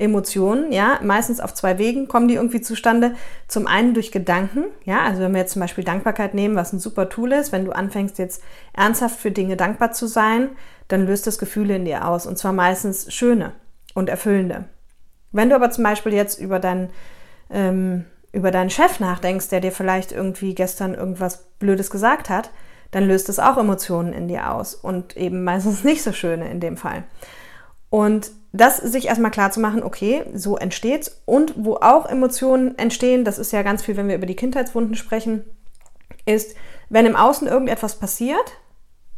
Emotionen, 0.01 0.73
ja, 0.73 0.99
meistens 1.03 1.41
auf 1.41 1.53
zwei 1.53 1.79
Wegen 1.79 2.09
kommen 2.09 2.27
die 2.27 2.35
irgendwie 2.35 2.63
zustande. 2.63 3.15
Zum 3.49 3.67
einen 3.67 3.93
durch 3.93 4.11
Gedanken, 4.11 4.65
ja, 4.85 5.03
also 5.03 5.21
wenn 5.21 5.33
wir 5.33 5.41
jetzt 5.41 5.53
zum 5.53 5.61
Beispiel 5.61 5.85
Dankbarkeit 5.85 6.33
nehmen, 6.33 6.57
was 6.57 6.73
ein 6.73 6.81
super 6.81 7.11
Tool 7.11 7.33
ist, 7.33 7.53
wenn 7.53 7.67
du 7.67 7.73
anfängst 7.73 8.19
jetzt 8.19 8.43
ernsthaft 8.73 9.21
für 9.21 9.31
Dinge 9.31 9.57
dankbar 9.57 9.93
zu 9.93 10.07
sein, 10.07 10.49
dann 10.89 11.07
löst 11.07 11.27
das 11.27 11.39
Gefühle 11.39 11.77
in 11.77 11.85
dir 11.85 12.09
aus 12.09 12.27
und 12.27 12.39
zwar 12.39 12.53
meistens 12.53 13.13
schöne 13.13 13.53
und 13.95 14.09
erfüllende. 14.09 14.65
Wenn 15.33 15.51
du 15.51 15.55
aber 15.55 15.71
zum 15.71 15.85
Beispiel 15.85 16.15
jetzt 16.15 16.41
über 16.41 16.59
deinen 16.59 16.91
ähm, 17.51 18.07
über 18.33 18.51
deinen 18.51 18.71
Chef 18.71 19.01
nachdenkst, 19.01 19.49
der 19.49 19.61
dir 19.61 19.73
vielleicht 19.73 20.13
irgendwie 20.13 20.55
gestern 20.55 20.95
irgendwas 20.95 21.49
Blödes 21.59 21.91
gesagt 21.91 22.31
hat, 22.31 22.51
dann 22.91 23.07
löst 23.07 23.29
es 23.29 23.39
auch 23.39 23.59
Emotionen 23.59 24.13
in 24.13 24.29
dir 24.29 24.53
aus 24.53 24.75
und 24.75 25.17
eben 25.17 25.45
meistens 25.45 25.85
nicht 25.85 26.03
so 26.03 26.13
schöne 26.13 26.51
in 26.51 26.61
dem 26.61 26.77
Fall. 26.77 27.05
Und 27.91 28.31
das 28.53 28.79
sich 28.79 29.07
erstmal 29.07 29.31
klar 29.31 29.51
zu 29.51 29.61
machen, 29.61 29.83
okay, 29.83 30.25
so 30.33 30.57
entsteht's. 30.57 31.21
Und 31.27 31.55
wo 31.57 31.75
auch 31.77 32.07
Emotionen 32.07 32.79
entstehen, 32.79 33.25
das 33.25 33.39
ist 33.39 33.53
ja 33.53 33.63
ganz 33.63 33.83
viel, 33.83 33.97
wenn 33.97 34.09
wir 34.09 34.17
über 34.17 34.27
die 34.27 34.37
Kindheitswunden 34.37 34.95
sprechen, 34.95 35.45
ist, 36.25 36.57
wenn 36.89 37.07
im 37.07 37.17
Außen 37.17 37.47
irgendetwas 37.47 37.99
passiert, 37.99 38.59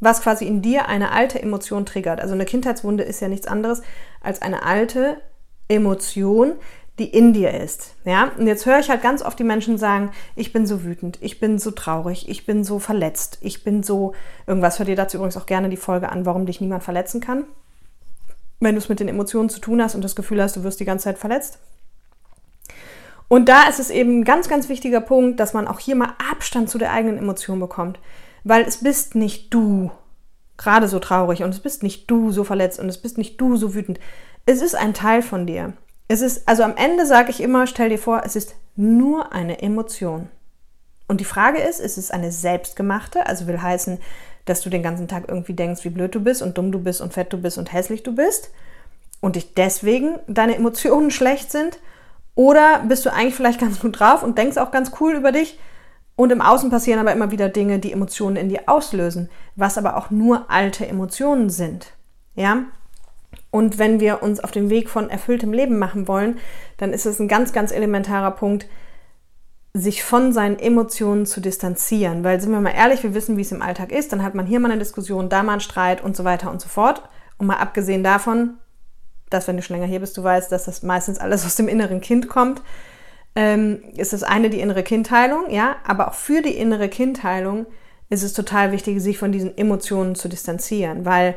was 0.01 0.23
quasi 0.23 0.47
in 0.47 0.63
dir 0.63 0.89
eine 0.89 1.13
alte 1.13 1.41
Emotion 1.41 1.87
triggert. 1.87 2.21
Also 2.21 2.35
eine 2.35 2.45
Kindheitswunde 2.45 3.05
ist 3.05 3.21
ja 3.21 3.29
nichts 3.29 3.47
anderes 3.47 3.83
als 4.21 4.43
eine 4.43 4.65
alte 4.65 5.19
Emotion, 5.69 6.55
die 6.99 7.09
in 7.09 7.33
dir 7.33 7.53
ist. 7.55 7.95
Ja, 8.05 8.33
und 8.37 8.47
jetzt 8.47 8.67
höre 8.67 8.81
ich 8.81 8.91
halt 8.91 9.01
ganz 9.01 9.23
oft 9.23 9.39
die 9.39 9.45
Menschen 9.45 9.79
sagen, 9.79 10.11
ich 10.37 10.53
bin 10.53 10.67
so 10.67 10.85
wütend, 10.85 11.19
ich 11.23 11.41
bin 11.41 11.59
so 11.59 11.71
traurig, 11.71 12.29
ich 12.29 12.45
bin 12.45 12.65
so 12.65 12.79
verletzt, 12.79 13.39
ich 13.41 13.65
bin 13.65 13.83
so 13.83 14.13
irgendwas. 14.47 14.79
Hör 14.79 14.87
dir 14.87 14.97
dazu 14.97 15.17
übrigens 15.17 15.39
auch 15.39 15.47
gerne 15.47 15.71
die 15.71 15.77
Folge 15.79 16.11
an, 16.11 16.27
warum 16.27 16.45
dich 16.45 16.61
niemand 16.61 16.83
verletzen 16.83 17.21
kann 17.21 17.47
wenn 18.63 18.75
du 18.75 18.79
es 18.79 18.89
mit 18.89 19.01
den 19.01 19.09
Emotionen 19.09 19.49
zu 19.49 19.61
tun 19.61 19.83
hast 19.83 19.95
und 19.95 20.03
das 20.03 20.17
Gefühl 20.17 20.41
hast, 20.41 20.57
du 20.57 20.63
wirst 20.63 20.81
die 20.81 20.85
ganze 20.85 21.05
Zeit 21.05 21.19
verletzt. 21.19 21.59
Und 23.29 23.49
da 23.49 23.69
ist 23.69 23.81
es 23.81 23.91
eben 23.91 24.21
ein 24.21 24.25
ganz, 24.25 24.49
ganz 24.49 24.69
wichtiger 24.69 25.01
Punkt, 25.01 25.41
dass 25.41 25.55
man 25.55 25.67
auch 25.67 25.79
hier 25.79 25.97
mal 25.97 26.15
Abstand 26.31 26.71
zu 26.71 26.79
der 26.79 26.93
eigenen 26.93 27.19
Emotion 27.19 27.59
bekommt. 27.59 27.99
Weil 28.45 28.63
es 28.63 28.79
bist 28.79 29.15
nicht 29.15 29.53
du 29.53 29.91
gerade 30.57 30.87
so 30.87 30.99
traurig 30.99 31.43
und 31.43 31.51
es 31.51 31.61
bist 31.61 31.83
nicht 31.83 32.11
du 32.11 32.31
so 32.31 32.45
verletzt 32.45 32.79
und 32.79 32.89
es 32.89 32.99
bist 32.99 33.19
nicht 33.19 33.41
du 33.41 33.57
so 33.57 33.75
wütend. 33.75 33.99
Es 34.47 34.63
ist 34.63 34.75
ein 34.75 34.95
Teil 34.95 35.23
von 35.23 35.47
dir. 35.47 35.73
Es 36.09 36.21
ist, 36.21 36.47
also 36.47 36.63
am 36.63 36.77
Ende 36.77 37.07
sage 37.07 37.31
ich 37.31 37.41
immer, 37.41 37.67
stell 37.67 37.89
dir 37.89 37.99
vor, 37.99 38.23
es 38.25 38.37
ist 38.37 38.55
nur 38.77 39.33
eine 39.33 39.63
Emotion. 39.63 40.29
Und 41.09 41.21
die 41.21 41.25
Frage 41.25 41.59
ist, 41.59 41.81
ist 41.81 41.99
es 41.99 42.11
eine 42.11 42.31
selbstgemachte, 42.31 43.27
also 43.27 43.47
will 43.47 43.61
heißen, 43.61 43.99
dass 44.45 44.61
du 44.61 44.71
den 44.71 44.83
ganzen 44.83 45.09
Tag 45.09 45.25
irgendwie 45.29 45.55
denkst, 45.55 45.85
wie 45.85 45.91
blöd 45.91 46.15
du 46.15 46.21
bist 46.21 46.43
und 46.43 46.59
dumm 46.59 46.73
du 46.73 46.81
bist 46.81 47.01
und 47.01 47.13
fett 47.13 47.33
du 47.33 47.39
bist 47.39 47.59
und 47.59 47.73
hässlich 47.73 48.03
du 48.03 48.15
bist 48.15 48.51
und 49.21 49.37
dich 49.37 49.55
deswegen 49.55 50.19
deine 50.27 50.57
Emotionen 50.57 51.11
schlecht 51.11 51.53
sind? 51.53 51.79
Oder 52.35 52.81
bist 52.89 53.05
du 53.05 53.13
eigentlich 53.13 53.35
vielleicht 53.35 53.61
ganz 53.61 53.81
gut 53.81 54.01
drauf 54.01 54.23
und 54.23 54.39
denkst 54.39 54.57
auch 54.57 54.71
ganz 54.71 54.93
cool 55.01 55.15
über 55.15 55.33
dich 55.33 55.59
und 56.17 56.33
im 56.33 56.41
Außen 56.41 56.71
passieren 56.71 57.01
aber 57.01 57.13
immer 57.13 57.31
wieder 57.31 57.49
Dinge, 57.49 57.79
die 57.79 57.93
Emotionen 57.93 58.37
in 58.37 58.49
dir 58.49 58.63
auslösen, 58.67 59.29
was 59.57 59.79
aber 59.79 59.97
auch 59.97 60.11
nur 60.11 60.51
alte 60.51 60.87
Emotionen 60.87 61.51
sind. 61.51 61.93
Ja? 62.35 62.65
Und 63.51 63.79
wenn 63.79 64.01
wir 64.01 64.23
uns 64.23 64.41
auf 64.41 64.51
den 64.51 64.71
Weg 64.71 64.89
von 64.89 65.11
erfülltem 65.11 65.53
Leben 65.53 65.79
machen 65.79 66.09
wollen, 66.09 66.39
dann 66.79 66.93
ist 66.93 67.07
es 67.07 67.19
ein 67.19 67.29
ganz, 67.29 67.53
ganz 67.53 67.71
elementarer 67.71 68.31
Punkt, 68.33 68.67
sich 69.75 70.05
von 70.05 70.33
seinen 70.33 70.59
Emotionen 70.59 71.25
zu 71.25 71.41
distanzieren. 71.41 72.25
Weil, 72.25 72.41
sind 72.41 72.53
wir 72.53 72.61
mal 72.61 72.75
ehrlich, 72.75 73.03
wir 73.03 73.15
wissen, 73.15 73.37
wie 73.37 73.43
es 73.43 73.53
im 73.53 73.63
Alltag 73.63 73.91
ist. 73.91 74.13
Dann 74.13 74.23
hat 74.23 74.35
man 74.35 74.47
hier 74.47 74.61
mal 74.61 74.71
eine 74.71 74.79
Diskussion, 74.79 75.29
da 75.29 75.43
mal 75.43 75.53
einen 75.53 75.61
Streit 75.61 76.05
und 76.05 76.17
so 76.17 76.25
weiter 76.25 76.51
und 76.51 76.61
so 76.61 76.69
fort. 76.69 77.03
Und 77.39 77.47
mal 77.47 77.57
abgesehen 77.57 78.05
davon, 78.05 78.59
dass, 79.31 79.49
wenn 79.49 79.57
du 79.57 79.63
schon 79.63 79.77
länger 79.77 79.89
hier 79.89 80.01
bist, 80.01 80.17
du 80.17 80.23
weißt, 80.23 80.53
dass 80.53 80.67
das 80.67 80.83
meistens 80.83 81.19
alles 81.19 81.47
aus 81.47 81.57
dem 81.57 81.69
inneren 81.69 82.03
Kind 82.03 82.29
kommt, 82.29 82.61
ähm, 83.35 83.83
ist 83.97 84.13
das 84.13 84.23
eine 84.23 84.51
die 84.51 84.61
innere 84.61 84.83
Kindheilung, 84.83 85.51
ja. 85.51 85.77
Aber 85.87 86.09
auch 86.09 86.15
für 86.15 86.43
die 86.43 86.57
innere 86.57 86.91
Kindheilung 86.91 87.65
ist 88.11 88.23
es 88.23 88.35
total 88.35 88.73
wichtig, 88.73 89.01
sich 89.01 89.17
von 89.17 89.33
diesen 89.33 89.57
Emotionen 89.57 90.15
zu 90.15 90.29
distanzieren. 90.29 91.07
Weil 91.07 91.35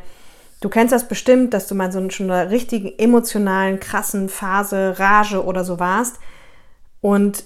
du 0.60 0.67
kennst 0.67 0.91
das 0.91 1.08
bestimmt, 1.08 1.54
dass 1.54 1.67
du 1.67 1.76
mal 1.76 1.93
so 1.93 2.00
in 2.00 2.12
schon 2.12 2.30
einer 2.30 2.52
richtigen 2.52 2.91
emotionalen, 2.98 3.80
krassen 3.80 4.28
Phase, 4.28 5.00
Rage 5.00 5.45
oder 5.45 5.63
so 5.63 5.80
warst. 5.80 6.19
Und 7.00 7.45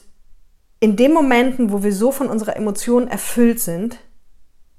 in 0.79 0.95
den 0.95 1.13
Momenten, 1.13 1.71
wo 1.71 1.83
wir 1.83 1.93
so 1.93 2.11
von 2.11 2.27
unserer 2.27 2.55
Emotion 2.55 3.07
erfüllt 3.07 3.59
sind, 3.59 3.99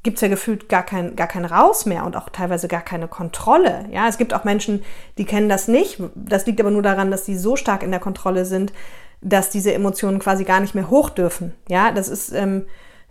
gibt 0.02 0.16
es 0.16 0.22
ja 0.22 0.28
gefühlt 0.28 0.68
gar 0.68 0.82
kein, 0.82 1.14
gar 1.14 1.26
kein 1.26 1.44
Raus 1.44 1.84
mehr 1.84 2.06
und 2.06 2.16
auch 2.16 2.30
teilweise 2.30 2.68
gar 2.68 2.80
keine 2.80 3.06
Kontrolle. 3.06 3.86
Ja, 3.90 4.08
es 4.08 4.16
gibt 4.16 4.32
auch 4.32 4.44
Menschen, 4.44 4.82
die 5.18 5.26
kennen 5.26 5.50
das 5.50 5.68
nicht. 5.68 6.02
Das 6.14 6.46
liegt 6.46 6.60
aber 6.60 6.70
nur 6.70 6.82
daran, 6.82 7.10
dass 7.10 7.26
sie 7.26 7.36
so 7.36 7.54
stark 7.56 7.82
in 7.82 7.90
der 7.90 8.00
Kontrolle 8.00 8.46
sind, 8.46 8.72
dass 9.20 9.50
diese 9.50 9.74
Emotionen 9.74 10.18
quasi 10.18 10.44
gar 10.44 10.60
nicht 10.60 10.74
mehr 10.74 10.88
hoch 10.88 11.10
dürfen. 11.10 11.52
Ja, 11.68 11.92
das 11.92 12.08
ist, 12.08 12.32
ähm, 12.32 12.64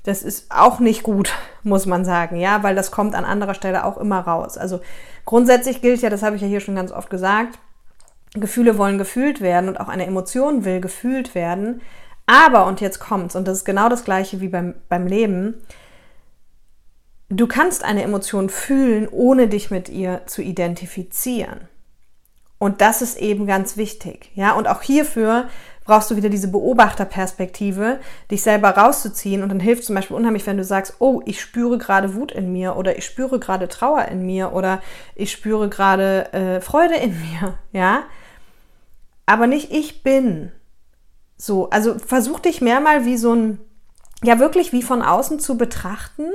das 0.03 0.23
ist 0.23 0.47
auch 0.49 0.79
nicht 0.79 1.03
gut, 1.03 1.31
muss 1.63 1.85
man 1.85 2.05
sagen. 2.05 2.37
Ja, 2.37 2.63
weil 2.63 2.73
das 2.73 2.89
kommt 2.89 3.13
an 3.13 3.25
anderer 3.25 3.53
Stelle 3.53 3.85
auch 3.85 3.97
immer 3.97 4.21
raus. 4.21 4.57
Also 4.57 4.81
grundsätzlich 5.25 5.83
gilt 5.83 6.01
ja, 6.01 6.09
das 6.09 6.23
habe 6.23 6.37
ich 6.37 6.41
ja 6.41 6.47
hier 6.47 6.59
schon 6.59 6.75
ganz 6.75 6.91
oft 6.91 7.11
gesagt, 7.11 7.59
Gefühle 8.33 8.79
wollen 8.79 8.97
gefühlt 8.97 9.41
werden 9.41 9.69
und 9.69 9.79
auch 9.79 9.89
eine 9.89 10.07
Emotion 10.07 10.65
will 10.65 10.81
gefühlt 10.81 11.35
werden. 11.35 11.81
Aber, 12.29 12.67
und 12.67 12.79
jetzt 12.79 12.99
kommt's, 12.99 13.35
und 13.35 13.47
das 13.47 13.57
ist 13.57 13.65
genau 13.65 13.89
das 13.89 14.03
gleiche 14.03 14.39
wie 14.39 14.49
beim, 14.49 14.75
beim 14.87 15.07
Leben, 15.07 15.55
du 17.29 17.47
kannst 17.47 17.83
eine 17.83 18.03
Emotion 18.03 18.49
fühlen, 18.49 19.07
ohne 19.09 19.47
dich 19.47 19.71
mit 19.71 19.89
ihr 19.89 20.21
zu 20.27 20.43
identifizieren. 20.43 21.61
Und 22.59 22.81
das 22.81 23.01
ist 23.01 23.17
eben 23.17 23.47
ganz 23.47 23.77
wichtig. 23.77 24.29
Ja, 24.35 24.51
und 24.51 24.67
auch 24.67 24.83
hierfür 24.83 25.47
brauchst 25.85 26.11
du 26.11 26.17
wieder 26.17 26.29
diese 26.29 26.49
Beobachterperspektive, 26.49 27.99
dich 28.29 28.43
selber 28.43 28.69
rauszuziehen. 28.69 29.41
Und 29.41 29.49
dann 29.49 29.59
hilft 29.59 29.85
zum 29.85 29.95
Beispiel 29.95 30.15
unheimlich, 30.15 30.45
wenn 30.45 30.57
du 30.57 30.63
sagst, 30.63 30.97
oh, 30.99 31.23
ich 31.25 31.41
spüre 31.41 31.79
gerade 31.79 32.13
Wut 32.13 32.31
in 32.31 32.51
mir 32.51 32.75
oder 32.75 32.95
ich 32.95 33.05
spüre 33.05 33.39
gerade 33.39 33.67
Trauer 33.69 34.05
in 34.05 34.23
mir 34.23 34.53
oder 34.53 34.83
ich 35.15 35.31
spüre 35.31 35.67
gerade 35.67 36.31
äh, 36.31 36.61
Freude 36.61 36.93
in 36.93 37.19
mir. 37.41 37.57
Ja, 37.71 38.03
aber 39.25 39.47
nicht 39.47 39.71
ich 39.71 40.03
bin, 40.03 40.51
so, 41.41 41.69
also 41.69 41.97
versuch 41.97 42.39
dich 42.41 42.61
mehr 42.61 42.81
mal 42.81 43.05
wie 43.05 43.17
so 43.17 43.33
ein, 43.33 43.59
ja 44.21 44.39
wirklich 44.39 44.73
wie 44.73 44.83
von 44.83 45.01
außen 45.01 45.39
zu 45.39 45.57
betrachten, 45.57 46.25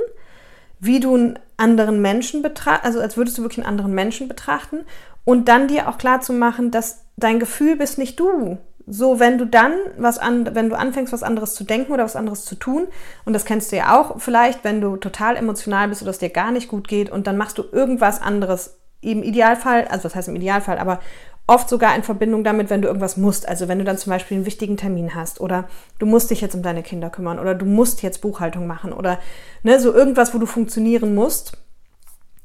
wie 0.79 0.99
du 0.99 1.15
einen 1.15 1.39
anderen 1.57 2.01
Menschen 2.01 2.41
betrachtest, 2.41 2.85
also 2.85 2.99
als 2.99 3.15
würdest 3.15 3.37
du 3.37 3.43
wirklich 3.43 3.59
einen 3.59 3.71
anderen 3.71 3.93
Menschen 3.93 4.27
betrachten 4.27 4.79
und 5.23 5.47
dann 5.47 5.67
dir 5.67 5.87
auch 5.87 5.99
klar 5.99 6.21
zu 6.21 6.33
machen, 6.33 6.71
dass 6.71 7.05
dein 7.17 7.39
Gefühl 7.39 7.75
bist 7.75 7.99
nicht 7.99 8.19
du. 8.19 8.57
So, 8.87 9.19
wenn 9.19 9.37
du 9.37 9.45
dann 9.45 9.73
was 9.97 10.17
an, 10.17 10.53
wenn 10.53 10.69
du 10.69 10.77
anfängst, 10.77 11.13
was 11.13 11.23
anderes 11.23 11.53
zu 11.53 11.63
denken 11.63 11.93
oder 11.93 12.03
was 12.03 12.15
anderes 12.15 12.43
zu 12.43 12.55
tun, 12.55 12.87
und 13.25 13.33
das 13.33 13.45
kennst 13.45 13.71
du 13.71 13.77
ja 13.77 13.99
auch 13.99 14.19
vielleicht, 14.19 14.63
wenn 14.63 14.81
du 14.81 14.97
total 14.97 15.37
emotional 15.37 15.87
bist 15.87 16.01
oder 16.01 16.11
es 16.11 16.19
dir 16.19 16.29
gar 16.29 16.51
nicht 16.51 16.67
gut 16.67 16.87
geht 16.87 17.11
und 17.11 17.27
dann 17.27 17.37
machst 17.37 17.57
du 17.59 17.63
irgendwas 17.71 18.21
anderes, 18.21 18.77
im 19.01 19.21
Idealfall, 19.21 19.87
also 19.87 20.05
was 20.05 20.15
heißt 20.15 20.27
im 20.29 20.35
Idealfall, 20.35 20.79
aber 20.79 20.99
oft 21.47 21.69
sogar 21.69 21.95
in 21.95 22.03
Verbindung 22.03 22.43
damit, 22.43 22.69
wenn 22.69 22.81
du 22.81 22.87
irgendwas 22.87 23.17
musst. 23.17 23.47
Also 23.47 23.67
wenn 23.67 23.77
du 23.77 23.85
dann 23.85 23.97
zum 23.97 24.11
Beispiel 24.11 24.37
einen 24.37 24.45
wichtigen 24.45 24.77
Termin 24.77 25.13
hast 25.13 25.39
oder 25.39 25.65
du 25.99 26.05
musst 26.05 26.31
dich 26.31 26.41
jetzt 26.41 26.55
um 26.55 26.63
deine 26.63 26.83
Kinder 26.83 27.09
kümmern 27.09 27.39
oder 27.39 27.53
du 27.53 27.65
musst 27.65 28.01
jetzt 28.01 28.21
Buchhaltung 28.21 28.65
machen 28.67 28.93
oder 28.93 29.19
ne, 29.63 29.79
so 29.79 29.93
irgendwas, 29.93 30.33
wo 30.33 30.39
du 30.39 30.45
funktionieren 30.47 31.13
musst, 31.13 31.57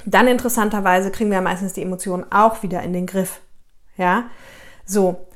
dann 0.05 0.29
interessanterweise 0.29 1.11
kriegen 1.11 1.31
wir 1.31 1.41
meistens 1.41 1.73
die 1.73 1.83
Emotionen 1.83 2.25
auch 2.31 2.63
wieder 2.63 2.83
in 2.83 2.93
den 2.93 3.07
Griff. 3.07 3.41
Ja, 3.97 4.25
so. 4.85 5.27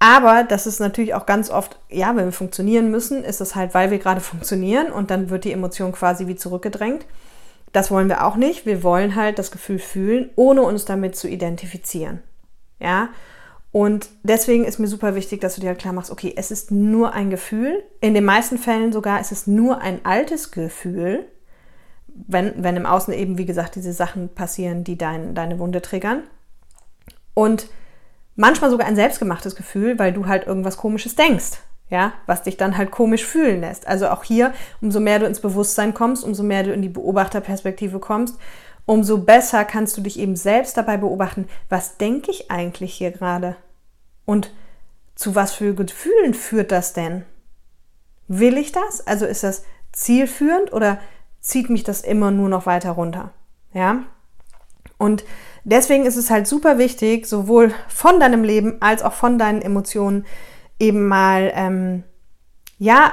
Aber 0.00 0.44
das 0.44 0.66
ist 0.66 0.80
natürlich 0.80 1.14
auch 1.14 1.26
ganz 1.26 1.50
oft, 1.50 1.78
ja, 1.88 2.14
wenn 2.14 2.26
wir 2.26 2.32
funktionieren 2.32 2.90
müssen, 2.90 3.24
ist 3.24 3.40
es 3.40 3.54
halt, 3.54 3.72
weil 3.72 3.90
wir 3.90 3.98
gerade 3.98 4.20
funktionieren 4.20 4.92
und 4.92 5.10
dann 5.10 5.30
wird 5.30 5.44
die 5.44 5.52
Emotion 5.52 5.92
quasi 5.92 6.26
wie 6.26 6.36
zurückgedrängt. 6.36 7.06
Das 7.72 7.90
wollen 7.90 8.08
wir 8.08 8.24
auch 8.24 8.36
nicht. 8.36 8.66
Wir 8.66 8.82
wollen 8.82 9.16
halt 9.16 9.38
das 9.38 9.50
Gefühl 9.50 9.78
fühlen, 9.78 10.30
ohne 10.36 10.62
uns 10.62 10.84
damit 10.84 11.16
zu 11.16 11.26
identifizieren. 11.26 12.22
Ja. 12.78 13.08
Und 13.72 14.08
deswegen 14.22 14.64
ist 14.64 14.78
mir 14.78 14.86
super 14.86 15.16
wichtig, 15.16 15.40
dass 15.40 15.56
du 15.56 15.60
dir 15.60 15.68
halt 15.68 15.80
klar 15.80 15.92
machst, 15.92 16.12
okay, 16.12 16.32
es 16.36 16.52
ist 16.52 16.70
nur 16.70 17.12
ein 17.12 17.28
Gefühl. 17.30 17.82
In 18.00 18.14
den 18.14 18.24
meisten 18.24 18.56
Fällen 18.56 18.92
sogar 18.92 19.20
ist 19.20 19.32
es 19.32 19.48
nur 19.48 19.80
ein 19.80 20.04
altes 20.04 20.52
Gefühl, 20.52 21.26
wenn, 22.06 22.62
wenn 22.62 22.76
im 22.76 22.86
Außen 22.86 23.12
eben, 23.12 23.36
wie 23.36 23.46
gesagt, 23.46 23.74
diese 23.74 23.92
Sachen 23.92 24.28
passieren, 24.28 24.84
die 24.84 24.96
dein, 24.96 25.34
deine 25.34 25.58
Wunde 25.58 25.82
triggern. 25.82 26.22
Und 27.34 27.66
manchmal 28.36 28.70
sogar 28.70 28.86
ein 28.86 28.96
selbstgemachtes 28.96 29.56
Gefühl, 29.56 29.98
weil 29.98 30.12
du 30.12 30.26
halt 30.26 30.46
irgendwas 30.46 30.76
Komisches 30.76 31.16
denkst, 31.16 31.58
ja, 31.90 32.12
was 32.26 32.44
dich 32.44 32.56
dann 32.56 32.76
halt 32.76 32.90
komisch 32.90 33.24
fühlen 33.24 33.60
lässt. 33.60 33.86
Also 33.88 34.08
auch 34.08 34.24
hier, 34.24 34.54
umso 34.80 35.00
mehr 35.00 35.18
du 35.18 35.26
ins 35.26 35.40
Bewusstsein 35.40 35.94
kommst, 35.94 36.24
umso 36.24 36.42
mehr 36.42 36.62
du 36.62 36.72
in 36.72 36.82
die 36.82 36.88
Beobachterperspektive 36.88 37.98
kommst, 37.98 38.38
umso 38.86 39.18
besser 39.18 39.64
kannst 39.64 39.96
du 39.96 40.00
dich 40.00 40.18
eben 40.18 40.36
selbst 40.36 40.76
dabei 40.76 40.96
beobachten, 40.96 41.48
was 41.68 41.96
denke 41.96 42.30
ich 42.30 42.50
eigentlich 42.50 42.94
hier 42.94 43.10
gerade? 43.10 43.56
Und 44.24 44.50
zu 45.14 45.34
was 45.34 45.52
für 45.52 45.74
Gefühlen 45.74 46.34
führt 46.34 46.72
das 46.72 46.92
denn? 46.92 47.24
Will 48.28 48.56
ich 48.56 48.72
das? 48.72 49.06
Also 49.06 49.26
ist 49.26 49.44
das 49.44 49.64
zielführend 49.92 50.72
oder 50.72 50.98
zieht 51.40 51.70
mich 51.70 51.84
das 51.84 52.00
immer 52.00 52.30
nur 52.30 52.48
noch 52.48 52.66
weiter 52.66 52.92
runter? 52.92 53.32
Ja? 53.72 54.04
Und 54.98 55.24
deswegen 55.64 56.06
ist 56.06 56.16
es 56.16 56.30
halt 56.30 56.46
super 56.46 56.78
wichtig, 56.78 57.26
sowohl 57.26 57.72
von 57.88 58.20
deinem 58.20 58.44
Leben 58.44 58.80
als 58.80 59.02
auch 59.02 59.12
von 59.12 59.38
deinen 59.38 59.62
Emotionen 59.62 60.26
eben 60.78 61.06
mal, 61.06 61.52
ähm, 61.54 62.04
ja, 62.78 63.12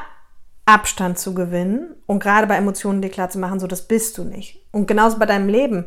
Abstand 0.66 1.18
zu 1.18 1.34
gewinnen 1.34 1.96
und 2.06 2.22
gerade 2.22 2.48
bei 2.48 2.56
Emotionen 2.56 3.02
dir 3.02 3.10
klar 3.10 3.30
zu 3.30 3.40
machen, 3.40 3.60
so 3.60 3.68
das 3.68 3.88
bist 3.88 4.18
du 4.18 4.24
nicht. 4.24 4.61
Und 4.72 4.88
genauso 4.88 5.20
bei 5.20 5.26
deinem 5.26 5.50
Leben. 5.50 5.86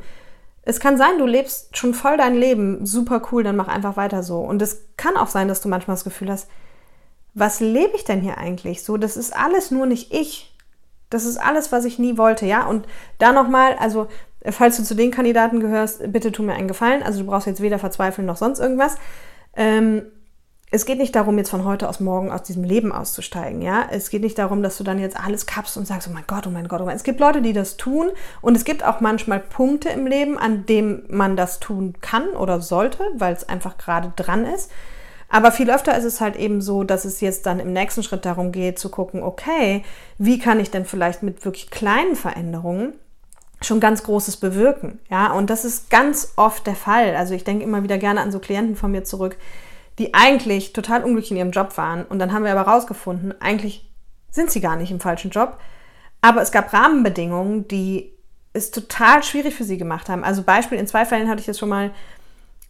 Es 0.62 0.80
kann 0.80 0.96
sein, 0.96 1.18
du 1.18 1.26
lebst 1.26 1.76
schon 1.76 1.94
voll 1.94 2.16
dein 2.16 2.34
Leben, 2.34 2.86
super 2.86 3.22
cool, 3.30 3.42
dann 3.42 3.56
mach 3.56 3.68
einfach 3.68 3.96
weiter 3.96 4.22
so. 4.22 4.38
Und 4.38 4.62
es 4.62 4.82
kann 4.96 5.16
auch 5.16 5.28
sein, 5.28 5.48
dass 5.48 5.60
du 5.60 5.68
manchmal 5.68 5.96
das 5.96 6.04
Gefühl 6.04 6.30
hast, 6.30 6.48
was 7.34 7.60
lebe 7.60 7.94
ich 7.96 8.04
denn 8.04 8.20
hier 8.20 8.38
eigentlich? 8.38 8.82
So, 8.82 8.96
das 8.96 9.16
ist 9.16 9.36
alles 9.36 9.70
nur 9.70 9.86
nicht 9.86 10.12
ich. 10.14 10.54
Das 11.10 11.24
ist 11.24 11.36
alles, 11.36 11.72
was 11.72 11.84
ich 11.84 11.98
nie 11.98 12.16
wollte, 12.16 12.46
ja. 12.46 12.66
Und 12.66 12.86
da 13.18 13.32
nochmal, 13.32 13.74
also 13.78 14.08
falls 14.50 14.76
du 14.76 14.84
zu 14.84 14.94
den 14.94 15.10
Kandidaten 15.10 15.60
gehörst, 15.60 16.12
bitte 16.12 16.32
tu 16.32 16.42
mir 16.42 16.54
einen 16.54 16.68
Gefallen. 16.68 17.02
Also 17.02 17.20
du 17.20 17.26
brauchst 17.26 17.46
jetzt 17.46 17.60
weder 17.60 17.78
verzweifeln 17.78 18.26
noch 18.26 18.36
sonst 18.36 18.60
irgendwas. 18.60 18.96
Ähm, 19.56 20.02
es 20.74 20.86
geht 20.86 20.98
nicht 20.98 21.14
darum, 21.14 21.38
jetzt 21.38 21.50
von 21.50 21.64
heute 21.64 21.88
aus 21.88 22.00
morgen 22.00 22.32
aus 22.32 22.42
diesem 22.42 22.64
Leben 22.64 22.90
auszusteigen, 22.90 23.62
ja. 23.62 23.86
Es 23.92 24.10
geht 24.10 24.22
nicht 24.22 24.36
darum, 24.36 24.60
dass 24.60 24.76
du 24.76 24.82
dann 24.82 24.98
jetzt 24.98 25.16
alles 25.16 25.46
kappst 25.46 25.76
und 25.76 25.86
sagst, 25.86 26.08
oh 26.08 26.12
mein 26.12 26.24
Gott, 26.26 26.48
oh 26.48 26.50
mein 26.50 26.66
Gott, 26.66 26.80
oh 26.80 26.84
mein 26.84 26.94
Gott. 26.94 26.96
Es 26.96 27.04
gibt 27.04 27.20
Leute, 27.20 27.42
die 27.42 27.52
das 27.52 27.76
tun 27.76 28.10
und 28.42 28.56
es 28.56 28.64
gibt 28.64 28.84
auch 28.84 29.00
manchmal 29.00 29.38
Punkte 29.38 29.90
im 29.90 30.04
Leben, 30.04 30.36
an 30.36 30.66
dem 30.66 31.04
man 31.08 31.36
das 31.36 31.60
tun 31.60 31.94
kann 32.00 32.30
oder 32.30 32.60
sollte, 32.60 33.04
weil 33.14 33.32
es 33.34 33.48
einfach 33.48 33.78
gerade 33.78 34.12
dran 34.16 34.44
ist. 34.44 34.68
Aber 35.28 35.52
viel 35.52 35.70
öfter 35.70 35.96
ist 35.96 36.04
es 36.04 36.20
halt 36.20 36.34
eben 36.34 36.60
so, 36.60 36.82
dass 36.82 37.04
es 37.04 37.20
jetzt 37.20 37.46
dann 37.46 37.60
im 37.60 37.72
nächsten 37.72 38.02
Schritt 38.02 38.24
darum 38.24 38.50
geht, 38.50 38.80
zu 38.80 38.88
gucken, 38.88 39.22
okay, 39.22 39.84
wie 40.18 40.40
kann 40.40 40.58
ich 40.58 40.72
denn 40.72 40.84
vielleicht 40.84 41.22
mit 41.22 41.44
wirklich 41.44 41.70
kleinen 41.70 42.16
Veränderungen 42.16 42.94
schon 43.62 43.78
ganz 43.78 44.02
Großes 44.02 44.38
bewirken. 44.38 44.98
Ja, 45.08 45.32
und 45.32 45.50
das 45.50 45.64
ist 45.64 45.88
ganz 45.88 46.32
oft 46.34 46.66
der 46.66 46.74
Fall. 46.74 47.14
Also 47.14 47.32
ich 47.34 47.44
denke 47.44 47.64
immer 47.64 47.84
wieder 47.84 47.96
gerne 47.96 48.20
an 48.20 48.32
so 48.32 48.40
Klienten 48.40 48.74
von 48.74 48.90
mir 48.90 49.04
zurück, 49.04 49.36
die 49.98 50.14
eigentlich 50.14 50.72
total 50.72 51.04
unglücklich 51.04 51.30
in 51.30 51.36
ihrem 51.36 51.50
Job 51.50 51.76
waren. 51.76 52.04
Und 52.04 52.18
dann 52.18 52.32
haben 52.32 52.44
wir 52.44 52.52
aber 52.52 52.70
rausgefunden, 52.70 53.40
eigentlich 53.40 53.90
sind 54.30 54.50
sie 54.50 54.60
gar 54.60 54.76
nicht 54.76 54.90
im 54.90 55.00
falschen 55.00 55.30
Job. 55.30 55.58
Aber 56.20 56.42
es 56.42 56.52
gab 56.52 56.72
Rahmenbedingungen, 56.72 57.68
die 57.68 58.12
es 58.52 58.70
total 58.70 59.22
schwierig 59.22 59.54
für 59.54 59.64
sie 59.64 59.78
gemacht 59.78 60.08
haben. 60.08 60.24
Also 60.24 60.42
Beispiel, 60.42 60.78
in 60.78 60.86
zwei 60.86 61.04
Fällen 61.04 61.28
hatte 61.28 61.40
ich 61.40 61.46
jetzt 61.46 61.58
schon 61.58 61.68
mal, 61.68 61.90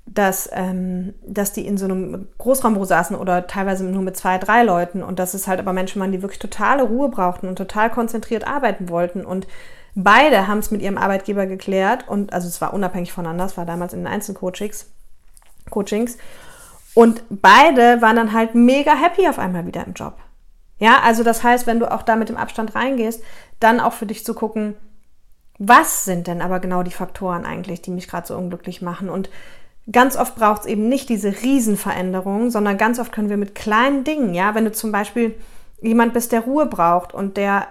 dass, 0.06 0.50
ähm, 0.52 1.14
dass 1.26 1.52
die 1.52 1.66
in 1.66 1.78
so 1.78 1.86
einem 1.86 2.28
Großraumbüro 2.36 2.84
saßen 2.84 3.16
oder 3.16 3.46
teilweise 3.46 3.84
nur 3.84 4.02
mit 4.02 4.16
zwei, 4.16 4.36
drei 4.36 4.62
Leuten 4.62 5.02
und 5.02 5.18
dass 5.18 5.32
es 5.32 5.46
halt 5.46 5.60
aber 5.60 5.72
Menschen 5.72 6.00
waren, 6.00 6.12
die 6.12 6.20
wirklich 6.20 6.40
totale 6.40 6.82
Ruhe 6.82 7.08
brauchten 7.08 7.48
und 7.48 7.56
total 7.56 7.90
konzentriert 7.90 8.46
arbeiten 8.46 8.88
wollten 8.90 9.24
und 9.24 9.46
Beide 9.94 10.48
haben 10.48 10.58
es 10.58 10.72
mit 10.72 10.82
ihrem 10.82 10.98
Arbeitgeber 10.98 11.46
geklärt 11.46 12.08
und 12.08 12.32
also 12.32 12.48
es 12.48 12.60
war 12.60 12.74
unabhängig 12.74 13.12
voneinander, 13.12 13.44
es 13.44 13.56
war 13.56 13.64
damals 13.64 13.92
in 13.92 14.00
den 14.00 14.08
Einzelcoachings, 14.08 14.90
Coachings. 15.70 16.18
Und 16.94 17.22
beide 17.28 18.00
waren 18.00 18.16
dann 18.16 18.32
halt 18.32 18.54
mega 18.54 18.94
happy 18.94 19.28
auf 19.28 19.38
einmal 19.38 19.66
wieder 19.66 19.84
im 19.84 19.94
Job. 19.94 20.16
Ja, 20.78 21.00
also 21.02 21.22
das 21.22 21.42
heißt, 21.42 21.66
wenn 21.66 21.80
du 21.80 21.90
auch 21.90 22.02
da 22.02 22.16
mit 22.16 22.28
dem 22.28 22.36
Abstand 22.36 22.74
reingehst, 22.74 23.22
dann 23.60 23.80
auch 23.80 23.92
für 23.92 24.06
dich 24.06 24.24
zu 24.24 24.34
gucken, 24.34 24.74
was 25.58 26.04
sind 26.04 26.26
denn 26.26 26.42
aber 26.42 26.60
genau 26.60 26.82
die 26.82 26.90
Faktoren 26.90 27.44
eigentlich, 27.44 27.80
die 27.82 27.90
mich 27.90 28.08
gerade 28.08 28.26
so 28.26 28.36
unglücklich 28.36 28.82
machen? 28.82 29.08
Und 29.08 29.30
ganz 29.90 30.16
oft 30.16 30.34
braucht 30.34 30.62
es 30.62 30.66
eben 30.66 30.88
nicht 30.88 31.08
diese 31.08 31.42
Riesenveränderung, 31.42 32.50
sondern 32.50 32.76
ganz 32.78 32.98
oft 32.98 33.12
können 33.12 33.30
wir 33.30 33.36
mit 33.36 33.54
kleinen 33.54 34.04
Dingen, 34.04 34.34
ja, 34.34 34.54
wenn 34.54 34.64
du 34.64 34.72
zum 34.72 34.90
Beispiel 34.92 35.34
jemand 35.80 36.12
bist, 36.12 36.32
der 36.32 36.40
Ruhe 36.40 36.66
braucht 36.66 37.14
und 37.14 37.36
der 37.36 37.68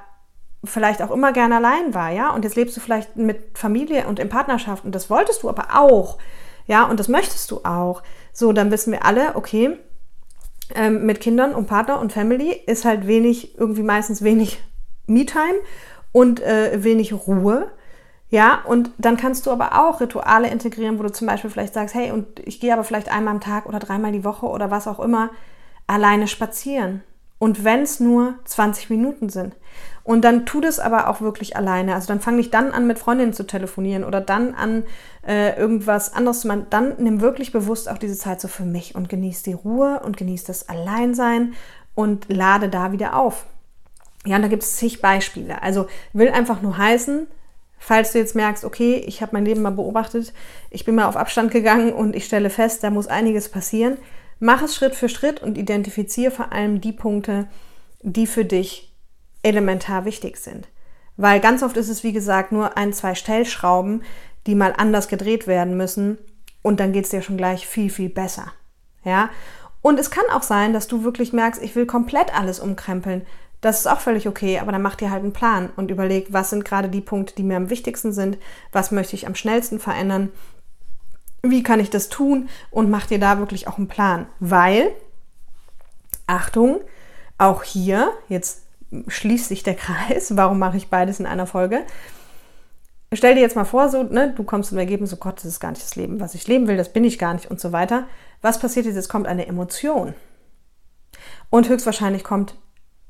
vielleicht 0.64 1.02
auch 1.02 1.12
immer 1.12 1.34
gerne 1.34 1.58
allein 1.58 1.94
war, 1.94 2.12
ja, 2.12 2.30
und 2.30 2.46
jetzt 2.46 2.56
lebst 2.56 2.78
du 2.78 2.82
vielleicht 2.82 3.18
mit 3.18 3.58
Familie 3.58 4.08
und 4.08 4.20
in 4.20 4.30
Partnerschaft 4.30 4.86
und 4.86 4.96
das 4.96 5.10
wolltest 5.10 5.44
du 5.44 5.50
aber 5.50 5.68
auch, 5.74 6.18
ja, 6.68 6.86
und 6.86 7.00
das 7.00 7.08
möchtest 7.08 7.52
du 7.52 7.62
auch. 7.64 8.04
So, 8.32 8.54
dann 8.54 8.72
wissen 8.72 8.92
wir 8.92 9.06
alle, 9.06 9.36
okay, 9.36 9.78
ähm, 10.76 11.06
mit 11.06 11.20
Kindern 11.22 11.54
und 11.54 11.68
Partner 11.68 12.00
und 12.00 12.14
Family 12.14 12.52
ist 12.52 12.86
halt 12.86 13.08
wenig, 13.08 13.58
irgendwie 13.58 13.84
meistens 13.84 14.24
wenig 14.24 14.60
Me-Time 15.08 15.60
und 16.12 16.42
äh, 16.42 16.84
wenig 16.84 17.14
Ruhe. 17.14 17.72
Ja, 18.30 18.62
und 18.66 18.90
dann 18.98 19.18
kannst 19.18 19.46
du 19.46 19.52
aber 19.52 19.80
auch 19.80 20.02
Rituale 20.02 20.50
integrieren, 20.50 20.98
wo 20.98 21.04
du 21.04 21.12
zum 21.12 21.28
Beispiel 21.28 21.52
vielleicht 21.52 21.76
sagst, 21.76 21.94
hey, 21.94 22.12
und 22.12 22.40
ich 22.40 22.60
gehe 22.60 22.74
aber 22.74 22.84
vielleicht 22.84 23.12
einmal 23.12 23.36
am 23.36 23.42
Tag 23.42 23.68
oder 23.68 23.78
dreimal 23.78 24.12
die 24.12 24.24
Woche 24.24 24.48
oder 24.48 24.72
was 24.72 24.88
auch 24.88 25.00
immer 25.00 25.30
alleine 25.86 26.28
spazieren. 26.28 27.04
Und 27.40 27.64
wenn 27.64 27.82
es 27.82 28.00
nur 28.00 28.36
20 28.46 28.90
Minuten 28.90 29.30
sind. 29.30 29.56
Und 30.04 30.24
dann 30.24 30.46
tu 30.46 30.60
das 30.60 30.80
aber 30.80 31.10
auch 31.10 31.22
wirklich 31.22 31.56
alleine. 31.56 31.96
Also 31.96 32.08
dann 32.08 32.20
fang 32.20 32.36
nicht 32.36 32.54
dann 32.54 32.72
an, 32.72 32.88
mit 32.88 33.00
Freundinnen 33.00 33.34
zu 33.34 33.46
telefonieren 33.46 34.04
oder 34.04 34.20
dann 34.20 34.54
an, 34.54 34.84
äh, 35.26 35.58
irgendwas 35.58 36.14
anderes 36.14 36.42
zu 36.42 36.48
machen. 36.48 36.68
Dann 36.70 36.96
nimm 37.00 37.22
wirklich 37.22 37.52
bewusst 37.52 37.90
auch 37.90 37.98
diese 37.98 38.18
Zeit 38.18 38.42
so 38.42 38.48
für 38.48 38.66
mich 38.66 38.96
und 38.96 39.08
genieß 39.08 39.44
die 39.44 39.54
Ruhe 39.54 40.02
und 40.04 40.18
genieß 40.18 40.44
das 40.44 40.68
Alleinsein 40.68 41.54
und 41.96 42.26
lade 42.32 42.70
da 42.70 42.92
wieder 42.92 43.16
auf. 43.16 43.46
Ja, 44.26 44.38
und 44.38 44.42
da 44.42 44.48
gibt 44.48 44.64
es 44.64 44.78
zig 44.78 45.02
Beispiele. 45.02 45.62
Also 45.62 45.88
will 46.12 46.30
einfach 46.30 46.62
nur 46.62 46.78
heißen, 46.78 47.28
falls 47.78 48.14
du 48.14 48.20
jetzt 48.20 48.36
merkst, 48.36 48.64
okay, 48.64 48.96
ich 49.06 49.22
habe 49.22 49.34
mein 49.34 49.46
Leben 49.46 49.62
mal 49.62 49.72
beobachtet, 49.72 50.34
ich 50.70 50.86
bin 50.86 50.96
mal 50.96 51.06
auf 51.06 51.18
Abstand 51.18 51.52
gegangen 51.52 51.94
und 51.94 52.16
ich 52.16 52.26
stelle 52.26 52.50
fest, 52.50 52.84
da 52.84 52.90
muss 52.90 53.08
einiges 53.08 53.50
passieren, 53.50 53.98
Mach 54.46 54.62
es 54.62 54.76
Schritt 54.76 54.94
für 54.94 55.08
Schritt 55.08 55.42
und 55.42 55.58
identifiziere 55.58 56.30
vor 56.30 56.52
allem 56.52 56.82
die 56.82 56.92
Punkte, 56.92 57.48
die 58.02 58.28
für 58.28 58.44
dich 58.44 58.94
elementar 59.42 60.04
wichtig 60.04 60.36
sind. 60.36 60.68
Weil 61.16 61.40
ganz 61.40 61.64
oft 61.64 61.78
ist 61.78 61.88
es, 61.88 62.04
wie 62.04 62.12
gesagt, 62.12 62.52
nur 62.52 62.76
ein, 62.76 62.92
zwei 62.92 63.16
Stellschrauben, 63.16 64.04
die 64.46 64.56
mal 64.56 64.74
anders 64.76 65.08
gedreht 65.08 65.48
werden 65.48 65.78
müssen 65.78 66.18
und 66.62 66.82
dann 66.82 66.92
geht 66.92 67.06
es 67.06 67.12
dir 67.12 67.22
schon 67.22 67.38
gleich 67.38 67.66
viel, 67.66 67.90
viel 67.90 68.10
besser. 68.10 68.52
Ja? 69.06 69.30
Und 69.82 69.98
es 69.98 70.12
kann 70.12 70.26
auch 70.34 70.44
sein, 70.44 70.74
dass 70.74 70.88
du 70.88 71.06
wirklich 71.06 71.32
merkst, 71.32 71.64
ich 71.64 71.78
will 71.78 71.86
komplett 71.86 72.38
alles 72.38 72.60
umkrempeln. 72.60 73.26
Das 73.62 73.80
ist 73.80 73.88
auch 73.88 74.02
völlig 74.02 74.28
okay, 74.28 74.60
aber 74.60 74.74
dann 74.74 74.82
mach 74.82 74.96
dir 74.96 75.10
halt 75.10 75.24
einen 75.24 75.32
Plan 75.32 75.70
und 75.78 75.90
überleg, 75.90 76.34
was 76.34 76.50
sind 76.50 76.66
gerade 76.66 76.90
die 76.90 77.00
Punkte, 77.00 77.34
die 77.36 77.44
mir 77.44 77.56
am 77.56 77.70
wichtigsten 77.70 78.12
sind, 78.12 78.38
was 78.74 78.92
möchte 78.92 79.16
ich 79.16 79.26
am 79.26 79.36
schnellsten 79.36 79.80
verändern 79.80 80.34
wie 81.46 81.62
kann 81.62 81.82
ich 81.82 81.90
das 81.90 82.08
tun 82.10 82.50
und 82.72 82.90
mach 82.90 83.06
dir 83.06 83.20
da 83.20 83.38
wirklich 83.38 83.68
auch 83.68 83.78
einen 83.78 83.90
Plan. 83.90 84.28
Weil, 84.40 84.92
Achtung, 86.26 86.80
auch 87.38 87.64
hier, 87.64 88.12
jetzt 88.30 88.64
schließt 89.08 89.50
sich 89.50 89.62
der 89.64 89.76
Kreis, 89.76 90.36
warum 90.38 90.58
mache 90.58 90.78
ich 90.78 90.90
beides 90.90 91.20
in 91.20 91.26
einer 91.26 91.46
Folge? 91.46 91.84
Stell 93.12 93.36
dir 93.36 93.42
jetzt 93.42 93.56
mal 93.56 93.66
vor, 93.66 93.90
so, 93.90 94.04
ne, 94.04 94.34
du 94.36 94.44
kommst 94.44 94.70
zum 94.70 94.78
Ergebnis, 94.78 95.14
oh 95.14 95.18
Gott, 95.18 95.38
das 95.38 95.46
ist 95.46 95.60
gar 95.60 95.70
nicht 95.70 95.84
das 95.84 95.96
Leben, 95.96 96.20
was 96.20 96.34
ich 96.34 96.48
leben 96.48 96.68
will, 96.68 96.78
das 96.78 96.94
bin 96.94 97.04
ich 97.04 97.20
gar 97.20 97.34
nicht 97.34 97.52
und 97.52 97.60
so 97.60 97.72
weiter. 97.72 98.08
Was 98.42 98.60
passiert 98.60 98.86
jetzt? 98.86 98.96
Es 98.96 99.10
kommt 99.10 99.28
eine 99.28 99.46
Emotion. 99.46 100.16
Und 101.50 101.70
höchstwahrscheinlich 101.70 102.24
kommt 102.24 102.56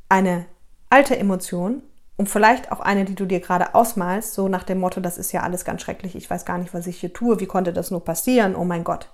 eine 0.09 0.45
alte 0.89 1.17
Emotion, 1.17 1.83
und 2.15 2.29
vielleicht 2.29 2.71
auch 2.71 2.79
eine, 2.79 3.05
die 3.05 3.15
du 3.15 3.25
dir 3.25 3.39
gerade 3.39 3.73
ausmalst, 3.73 4.33
so 4.33 4.47
nach 4.47 4.63
dem 4.63 4.79
Motto, 4.79 5.01
das 5.01 5.17
ist 5.17 5.31
ja 5.31 5.41
alles 5.41 5.65
ganz 5.65 5.81
schrecklich, 5.81 6.15
ich 6.15 6.29
weiß 6.29 6.45
gar 6.45 6.57
nicht, 6.57 6.73
was 6.73 6.87
ich 6.87 6.99
hier 6.99 7.13
tue, 7.13 7.39
wie 7.39 7.47
konnte 7.47 7.73
das 7.73 7.91
nur 7.91 8.03
passieren, 8.03 8.55
oh 8.55 8.65
mein 8.65 8.83
Gott. 8.83 9.09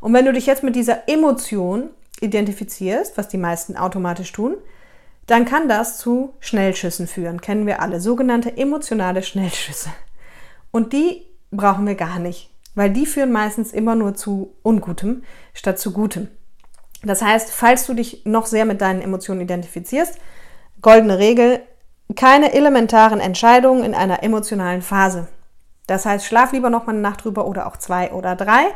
Und 0.00 0.12
wenn 0.12 0.26
du 0.26 0.32
dich 0.32 0.46
jetzt 0.46 0.62
mit 0.62 0.76
dieser 0.76 1.08
Emotion 1.08 1.90
identifizierst, 2.20 3.16
was 3.16 3.28
die 3.28 3.38
meisten 3.38 3.76
automatisch 3.76 4.32
tun, 4.32 4.56
dann 5.26 5.44
kann 5.44 5.68
das 5.68 5.98
zu 5.98 6.34
Schnellschüssen 6.40 7.06
führen, 7.06 7.40
kennen 7.40 7.66
wir 7.66 7.80
alle, 7.80 8.00
sogenannte 8.00 8.56
emotionale 8.56 9.22
Schnellschüsse. 9.22 9.90
Und 10.70 10.92
die 10.92 11.22
brauchen 11.50 11.86
wir 11.86 11.94
gar 11.94 12.18
nicht, 12.18 12.50
weil 12.74 12.90
die 12.90 13.06
führen 13.06 13.32
meistens 13.32 13.72
immer 13.72 13.94
nur 13.94 14.14
zu 14.14 14.54
Ungutem 14.62 15.24
statt 15.54 15.78
zu 15.78 15.92
Gutem. 15.92 16.28
Das 17.02 17.22
heißt, 17.22 17.50
falls 17.50 17.86
du 17.86 17.94
dich 17.94 18.24
noch 18.24 18.46
sehr 18.46 18.64
mit 18.64 18.80
deinen 18.80 19.00
Emotionen 19.00 19.40
identifizierst, 19.40 20.18
goldene 20.80 21.18
Regel, 21.18 21.60
keine 22.14 22.52
elementaren 22.52 23.20
Entscheidungen 23.20 23.84
in 23.84 23.94
einer 23.94 24.22
emotionalen 24.22 24.82
Phase. 24.82 25.28
Das 25.86 26.06
heißt, 26.06 26.26
schlaf 26.26 26.52
lieber 26.52 26.70
noch 26.70 26.86
mal 26.86 26.92
eine 26.92 27.00
Nacht 27.00 27.24
drüber 27.24 27.46
oder 27.46 27.66
auch 27.66 27.76
zwei 27.76 28.12
oder 28.12 28.36
drei, 28.36 28.66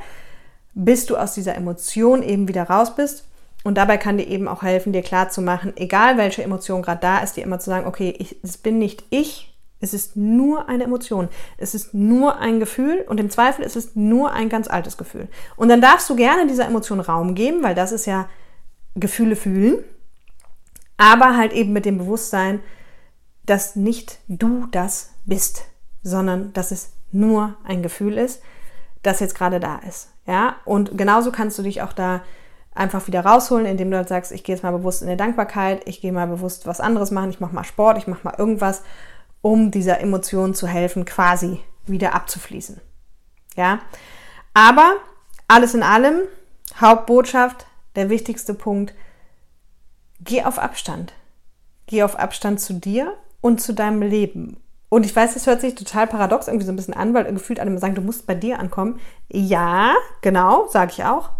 bis 0.74 1.06
du 1.06 1.16
aus 1.16 1.34
dieser 1.34 1.54
Emotion 1.54 2.22
eben 2.22 2.48
wieder 2.48 2.64
raus 2.64 2.94
bist. 2.94 3.26
Und 3.62 3.76
dabei 3.76 3.98
kann 3.98 4.16
dir 4.16 4.26
eben 4.26 4.48
auch 4.48 4.62
helfen, 4.62 4.92
dir 4.92 5.02
klar 5.02 5.28
zu 5.28 5.42
machen, 5.42 5.74
egal 5.76 6.16
welche 6.16 6.42
Emotion 6.42 6.82
gerade 6.82 7.00
da 7.00 7.18
ist, 7.18 7.36
dir 7.36 7.44
immer 7.44 7.58
zu 7.58 7.70
sagen, 7.70 7.86
okay, 7.86 8.14
ich, 8.18 8.36
es 8.42 8.56
bin 8.56 8.78
nicht 8.78 9.04
ich, 9.10 9.54
Es 9.82 9.94
ist 9.94 10.14
nur 10.14 10.68
eine 10.68 10.84
Emotion. 10.84 11.28
Es 11.56 11.74
ist 11.74 11.94
nur 11.94 12.38
ein 12.38 12.60
Gefühl 12.60 13.04
und 13.08 13.18
im 13.18 13.30
Zweifel 13.30 13.64
ist 13.64 13.76
es 13.76 13.96
nur 13.96 14.32
ein 14.32 14.50
ganz 14.50 14.68
altes 14.68 14.98
Gefühl. 14.98 15.28
Und 15.56 15.70
dann 15.70 15.80
darfst 15.80 16.08
du 16.10 16.16
gerne 16.16 16.46
dieser 16.46 16.66
Emotion 16.66 17.00
Raum 17.00 17.34
geben, 17.34 17.62
weil 17.62 17.74
das 17.74 17.90
ist 17.90 18.06
ja 18.06 18.28
Gefühle 18.94 19.36
fühlen, 19.36 19.82
aber 20.98 21.36
halt 21.36 21.52
eben 21.52 21.72
mit 21.72 21.86
dem 21.86 21.96
Bewusstsein, 21.96 22.60
dass 23.44 23.76
nicht 23.76 24.18
du 24.28 24.66
das 24.70 25.10
bist, 25.24 25.64
sondern 26.02 26.52
dass 26.52 26.70
es 26.70 26.92
nur 27.12 27.56
ein 27.64 27.82
Gefühl 27.82 28.16
ist, 28.18 28.42
das 29.02 29.20
jetzt 29.20 29.34
gerade 29.34 29.60
da 29.60 29.78
ist. 29.78 30.10
Ja, 30.26 30.56
und 30.64 30.96
genauso 30.96 31.32
kannst 31.32 31.58
du 31.58 31.62
dich 31.62 31.82
auch 31.82 31.92
da 31.92 32.22
einfach 32.74 33.06
wieder 33.06 33.24
rausholen, 33.24 33.66
indem 33.66 33.90
du 33.90 33.96
halt 33.96 34.08
sagst, 34.08 34.32
ich 34.32 34.44
gehe 34.44 34.54
jetzt 34.54 34.62
mal 34.62 34.70
bewusst 34.70 35.02
in 35.02 35.08
die 35.08 35.16
Dankbarkeit, 35.16 35.82
ich 35.88 36.00
gehe 36.00 36.12
mal 36.12 36.26
bewusst 36.26 36.66
was 36.66 36.80
anderes 36.80 37.10
machen, 37.10 37.30
ich 37.30 37.40
mache 37.40 37.54
mal 37.54 37.64
Sport, 37.64 37.98
ich 37.98 38.06
mache 38.06 38.20
mal 38.22 38.34
irgendwas, 38.38 38.82
um 39.42 39.70
dieser 39.70 40.00
Emotion 40.00 40.54
zu 40.54 40.66
helfen, 40.66 41.04
quasi 41.04 41.60
wieder 41.86 42.14
abzufließen. 42.14 42.80
Ja, 43.56 43.80
aber 44.54 44.96
alles 45.48 45.74
in 45.74 45.82
allem, 45.82 46.20
Hauptbotschaft, 46.80 47.66
der 47.96 48.08
wichtigste 48.08 48.54
Punkt, 48.54 48.94
geh 50.20 50.44
auf 50.44 50.58
Abstand. 50.58 51.12
Geh 51.86 52.04
auf 52.04 52.16
Abstand 52.16 52.60
zu 52.60 52.74
dir 52.74 53.16
und 53.40 53.60
zu 53.60 53.72
deinem 53.72 54.02
Leben. 54.02 54.58
Und 54.88 55.06
ich 55.06 55.14
weiß, 55.14 55.34
das 55.34 55.46
hört 55.46 55.60
sich 55.60 55.76
total 55.76 56.06
paradox 56.08 56.48
irgendwie 56.48 56.66
so 56.66 56.72
ein 56.72 56.76
bisschen 56.76 56.94
an, 56.94 57.14
weil 57.14 57.32
gefühlt 57.32 57.60
alle 57.60 57.78
sagen, 57.78 57.94
du 57.94 58.02
musst 58.02 58.26
bei 58.26 58.34
dir 58.34 58.58
ankommen. 58.58 58.98
Ja, 59.30 59.94
genau, 60.20 60.66
sage 60.68 60.92
ich 60.92 61.04
auch. 61.04 61.30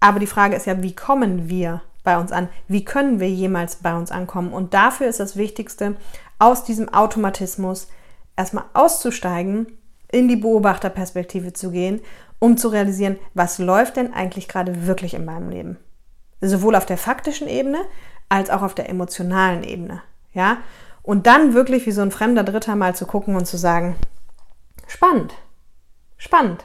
Aber 0.00 0.18
die 0.18 0.26
Frage 0.26 0.56
ist 0.56 0.66
ja, 0.66 0.82
wie 0.82 0.94
kommen 0.94 1.48
wir 1.48 1.82
bei 2.02 2.18
uns 2.18 2.32
an? 2.32 2.48
Wie 2.66 2.84
können 2.84 3.20
wir 3.20 3.30
jemals 3.30 3.76
bei 3.76 3.96
uns 3.96 4.10
ankommen? 4.10 4.52
Und 4.52 4.74
dafür 4.74 5.06
ist 5.06 5.20
das 5.20 5.36
Wichtigste, 5.36 5.94
aus 6.38 6.64
diesem 6.64 6.88
Automatismus 6.88 7.88
erstmal 8.36 8.64
auszusteigen, 8.72 9.66
in 10.10 10.26
die 10.26 10.36
Beobachterperspektive 10.36 11.52
zu 11.52 11.70
gehen, 11.70 12.00
um 12.40 12.56
zu 12.56 12.68
realisieren, 12.68 13.18
was 13.34 13.58
läuft 13.58 13.96
denn 13.96 14.12
eigentlich 14.12 14.48
gerade 14.48 14.86
wirklich 14.86 15.14
in 15.14 15.24
meinem 15.24 15.50
Leben? 15.50 15.76
Sowohl 16.40 16.74
auf 16.74 16.86
der 16.86 16.98
faktischen 16.98 17.46
Ebene 17.46 17.78
als 18.28 18.50
auch 18.50 18.62
auf 18.62 18.74
der 18.74 18.88
emotionalen 18.88 19.62
Ebene. 19.62 20.02
Ja? 20.32 20.58
Und 21.02 21.26
dann 21.26 21.54
wirklich 21.54 21.86
wie 21.86 21.92
so 21.92 22.02
ein 22.02 22.10
fremder 22.10 22.44
Dritter 22.44 22.76
mal 22.76 22.94
zu 22.94 23.06
gucken 23.06 23.36
und 23.36 23.46
zu 23.46 23.56
sagen, 23.56 23.96
spannend, 24.86 25.34
spannend. 26.16 26.64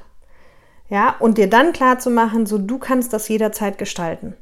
Ja, 0.90 1.16
und 1.20 1.38
dir 1.38 1.50
dann 1.50 1.74
klar 1.74 2.00
zu 2.00 2.10
machen, 2.12 2.46
so 2.46 2.58
du 2.58 2.78
kannst 2.78 3.14
das 3.14 3.28
jederzeit 3.28 3.78
gestalten. 3.78 4.36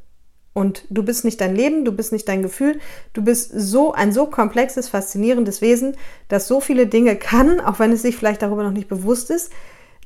Und 0.54 0.86
du 0.90 1.04
bist 1.04 1.26
nicht 1.26 1.42
dein 1.42 1.56
Leben, 1.56 1.84
du 1.84 1.92
bist 1.92 2.12
nicht 2.12 2.28
dein 2.28 2.44
Gefühl, 2.44 2.80
du 3.14 3.24
bist 3.24 3.52
so 3.56 3.92
ein 3.92 4.12
so 4.12 4.28
komplexes, 4.28 4.88
faszinierendes 4.88 5.62
Wesen, 5.62 5.98
das 6.28 6.48
so 6.48 6.62
viele 6.62 6.86
Dinge 6.86 7.16
kann, 7.16 7.60
auch 7.66 7.80
wenn 7.80 7.92
es 7.92 8.04
sich 8.04 8.16
vielleicht 8.16 8.42
darüber 8.42 8.64
noch 8.64 8.72
nicht 8.72 8.88
bewusst 8.88 9.32
ist, 9.32 9.52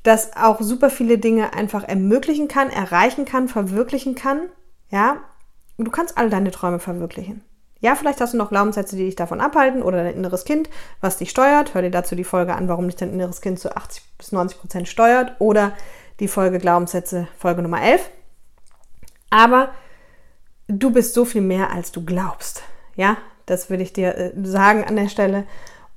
das 0.04 0.38
auch 0.38 0.62
super 0.62 0.90
viele 0.90 1.18
Dinge 1.18 1.54
einfach 1.54 1.84
ermöglichen 1.84 2.48
kann, 2.48 2.70
erreichen 2.70 3.26
kann, 3.26 3.50
verwirklichen 3.50 4.16
kann. 4.16 4.42
Ja, 4.90 5.18
du 5.78 5.92
kannst 5.92 6.18
all 6.18 6.30
deine 6.30 6.52
Träume 6.52 6.80
verwirklichen. 6.80 7.44
Ja, 7.88 7.96
vielleicht 7.96 8.20
hast 8.20 8.34
du 8.34 8.38
noch 8.38 8.50
Glaubenssätze, 8.50 8.98
die 8.98 9.06
dich 9.06 9.16
davon 9.16 9.40
abhalten 9.40 9.82
oder 9.82 10.04
dein 10.04 10.16
inneres 10.16 10.44
Kind, 10.44 10.70
was 11.00 11.16
dich 11.16 11.30
steuert. 11.30 11.74
Hör 11.74 11.82
dir 11.82 11.90
dazu 11.90 12.16
die 12.18 12.26
Folge 12.26 12.54
an, 12.54 12.68
warum 12.68 12.88
dich 12.88 12.98
dein 12.98 13.14
inneres 13.14 13.40
Kind 13.40 13.62
zu 13.62 13.78
80 13.78 14.04
bis 14.18 14.34
90 14.34 14.60
Prozent 14.60 14.90
steuert 14.90 15.38
oder 15.40 15.72
die 16.20 16.28
Folge 16.28 16.60
Glaubenssätze, 16.60 17.30
Folge 17.38 17.62
Nummer 17.62 17.82
11. 17.82 18.10
Aber 19.30 19.70
du 20.68 20.92
bist 20.92 21.14
so 21.14 21.24
viel 21.24 21.40
mehr, 21.40 21.72
als 21.72 21.94
du 21.94 22.04
glaubst. 22.04 22.62
Ja, 22.98 23.16
das 23.46 23.70
würde 23.70 23.84
ich 23.84 23.94
dir 23.94 24.18
äh, 24.18 24.34
sagen 24.44 24.84
an 24.84 24.98
der 24.98 25.08
Stelle. 25.08 25.46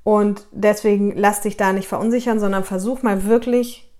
Und 0.05 0.47
deswegen 0.53 1.11
lass 1.17 1.41
dich 1.41 1.57
da 1.57 1.73
nicht 1.73 1.89
verunsichern, 1.89 2.39
sondern 2.39 2.63
versuch 2.63 3.01
mal 3.01 3.25
wirklich 3.25 3.91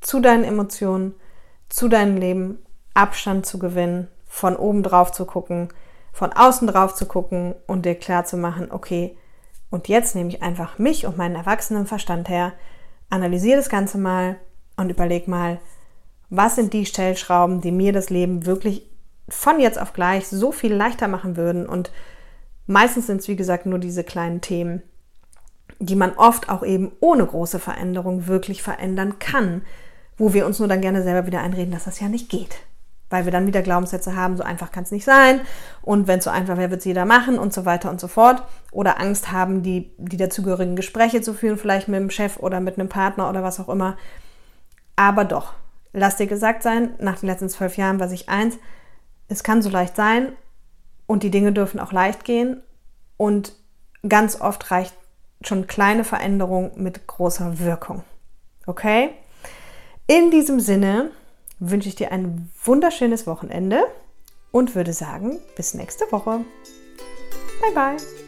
zu 0.00 0.20
deinen 0.20 0.44
Emotionen, 0.44 1.16
zu 1.68 1.88
deinem 1.88 2.16
Leben 2.16 2.64
Abstand 2.94 3.44
zu 3.44 3.58
gewinnen, 3.58 4.06
von 4.24 4.54
oben 4.54 4.84
drauf 4.84 5.10
zu 5.10 5.26
gucken, 5.26 5.70
von 6.14 6.32
außen 6.32 6.68
drauf 6.68 6.94
zu 6.94 7.04
gucken 7.04 7.54
und 7.66 7.84
dir 7.84 7.96
klar 7.96 8.24
zu 8.24 8.38
machen, 8.38 8.70
okay, 8.70 9.18
und 9.68 9.88
jetzt 9.88 10.14
nehme 10.14 10.30
ich 10.30 10.42
einfach 10.42 10.78
mich 10.78 11.04
und 11.04 11.18
meinen 11.18 11.34
erwachsenen 11.34 11.86
Verstand 11.86 12.28
her, 12.28 12.52
analysiere 13.10 13.56
das 13.56 13.68
Ganze 13.68 13.98
mal, 13.98 14.36
und 14.76 14.90
überleg 14.90 15.28
mal, 15.28 15.60
was 16.30 16.56
sind 16.56 16.72
die 16.72 16.86
Stellschrauben, 16.86 17.60
die 17.60 17.70
mir 17.70 17.92
das 17.92 18.10
Leben 18.10 18.46
wirklich 18.46 18.88
von 19.28 19.60
jetzt 19.60 19.80
auf 19.80 19.92
gleich 19.92 20.26
so 20.28 20.52
viel 20.52 20.74
leichter 20.74 21.08
machen 21.08 21.36
würden. 21.36 21.66
Und 21.66 21.92
meistens 22.66 23.06
sind 23.06 23.20
es, 23.20 23.28
wie 23.28 23.36
gesagt, 23.36 23.66
nur 23.66 23.78
diese 23.78 24.04
kleinen 24.04 24.40
Themen, 24.40 24.82
die 25.78 25.96
man 25.96 26.12
oft 26.14 26.48
auch 26.48 26.62
eben 26.62 26.92
ohne 27.00 27.26
große 27.26 27.58
Veränderung 27.58 28.26
wirklich 28.26 28.62
verändern 28.62 29.18
kann, 29.18 29.62
wo 30.16 30.32
wir 30.32 30.46
uns 30.46 30.58
nur 30.58 30.68
dann 30.68 30.80
gerne 30.80 31.02
selber 31.02 31.26
wieder 31.26 31.40
einreden, 31.40 31.72
dass 31.72 31.84
das 31.84 32.00
ja 32.00 32.08
nicht 32.08 32.28
geht. 32.28 32.56
Weil 33.14 33.26
wir 33.26 33.32
dann 33.32 33.46
wieder 33.46 33.62
Glaubenssätze 33.62 34.16
haben, 34.16 34.36
so 34.36 34.42
einfach 34.42 34.72
kann 34.72 34.82
es 34.82 34.90
nicht 34.90 35.04
sein 35.04 35.40
und 35.82 36.08
wenn 36.08 36.18
es 36.18 36.24
so 36.24 36.30
einfach 36.30 36.56
wäre, 36.56 36.70
wird 36.70 36.80
es 36.80 36.84
jeder 36.84 37.04
machen 37.04 37.38
und 37.38 37.54
so 37.54 37.64
weiter 37.64 37.88
und 37.88 38.00
so 38.00 38.08
fort. 38.08 38.42
Oder 38.72 39.00
Angst 39.00 39.30
haben, 39.30 39.62
die, 39.62 39.92
die 39.98 40.16
dazugehörigen 40.16 40.74
Gespräche 40.74 41.20
zu 41.20 41.32
führen, 41.32 41.56
vielleicht 41.56 41.86
mit 41.86 42.00
dem 42.00 42.10
Chef 42.10 42.38
oder 42.38 42.58
mit 42.58 42.76
einem 42.76 42.88
Partner 42.88 43.30
oder 43.30 43.44
was 43.44 43.60
auch 43.60 43.68
immer, 43.68 43.96
aber 44.96 45.24
doch, 45.24 45.52
lass 45.92 46.16
dir 46.16 46.26
gesagt 46.26 46.64
sein, 46.64 46.94
nach 46.98 47.20
den 47.20 47.28
letzten 47.28 47.48
zwölf 47.48 47.76
Jahren 47.76 48.00
weiß 48.00 48.10
ich 48.10 48.28
eins, 48.28 48.58
es 49.28 49.44
kann 49.44 49.62
so 49.62 49.70
leicht 49.70 49.94
sein 49.94 50.32
und 51.06 51.22
die 51.22 51.30
Dinge 51.30 51.52
dürfen 51.52 51.78
auch 51.78 51.92
leicht 51.92 52.24
gehen 52.24 52.62
und 53.16 53.54
ganz 54.08 54.40
oft 54.40 54.72
reicht 54.72 54.94
schon 55.40 55.68
kleine 55.68 56.02
Veränderung 56.02 56.72
mit 56.74 57.06
großer 57.06 57.60
Wirkung. 57.60 58.02
Okay? 58.66 59.10
In 60.06 60.30
diesem 60.30 60.58
Sinne 60.58 61.10
wünsche 61.58 61.88
ich 61.88 61.94
dir 61.94 62.12
ein 62.12 62.50
wunderschönes 62.62 63.26
Wochenende 63.26 63.84
und 64.50 64.74
würde 64.74 64.92
sagen, 64.92 65.38
bis 65.56 65.74
nächste 65.74 66.10
Woche. 66.12 66.44
Bye 67.60 67.74
bye. 67.74 68.23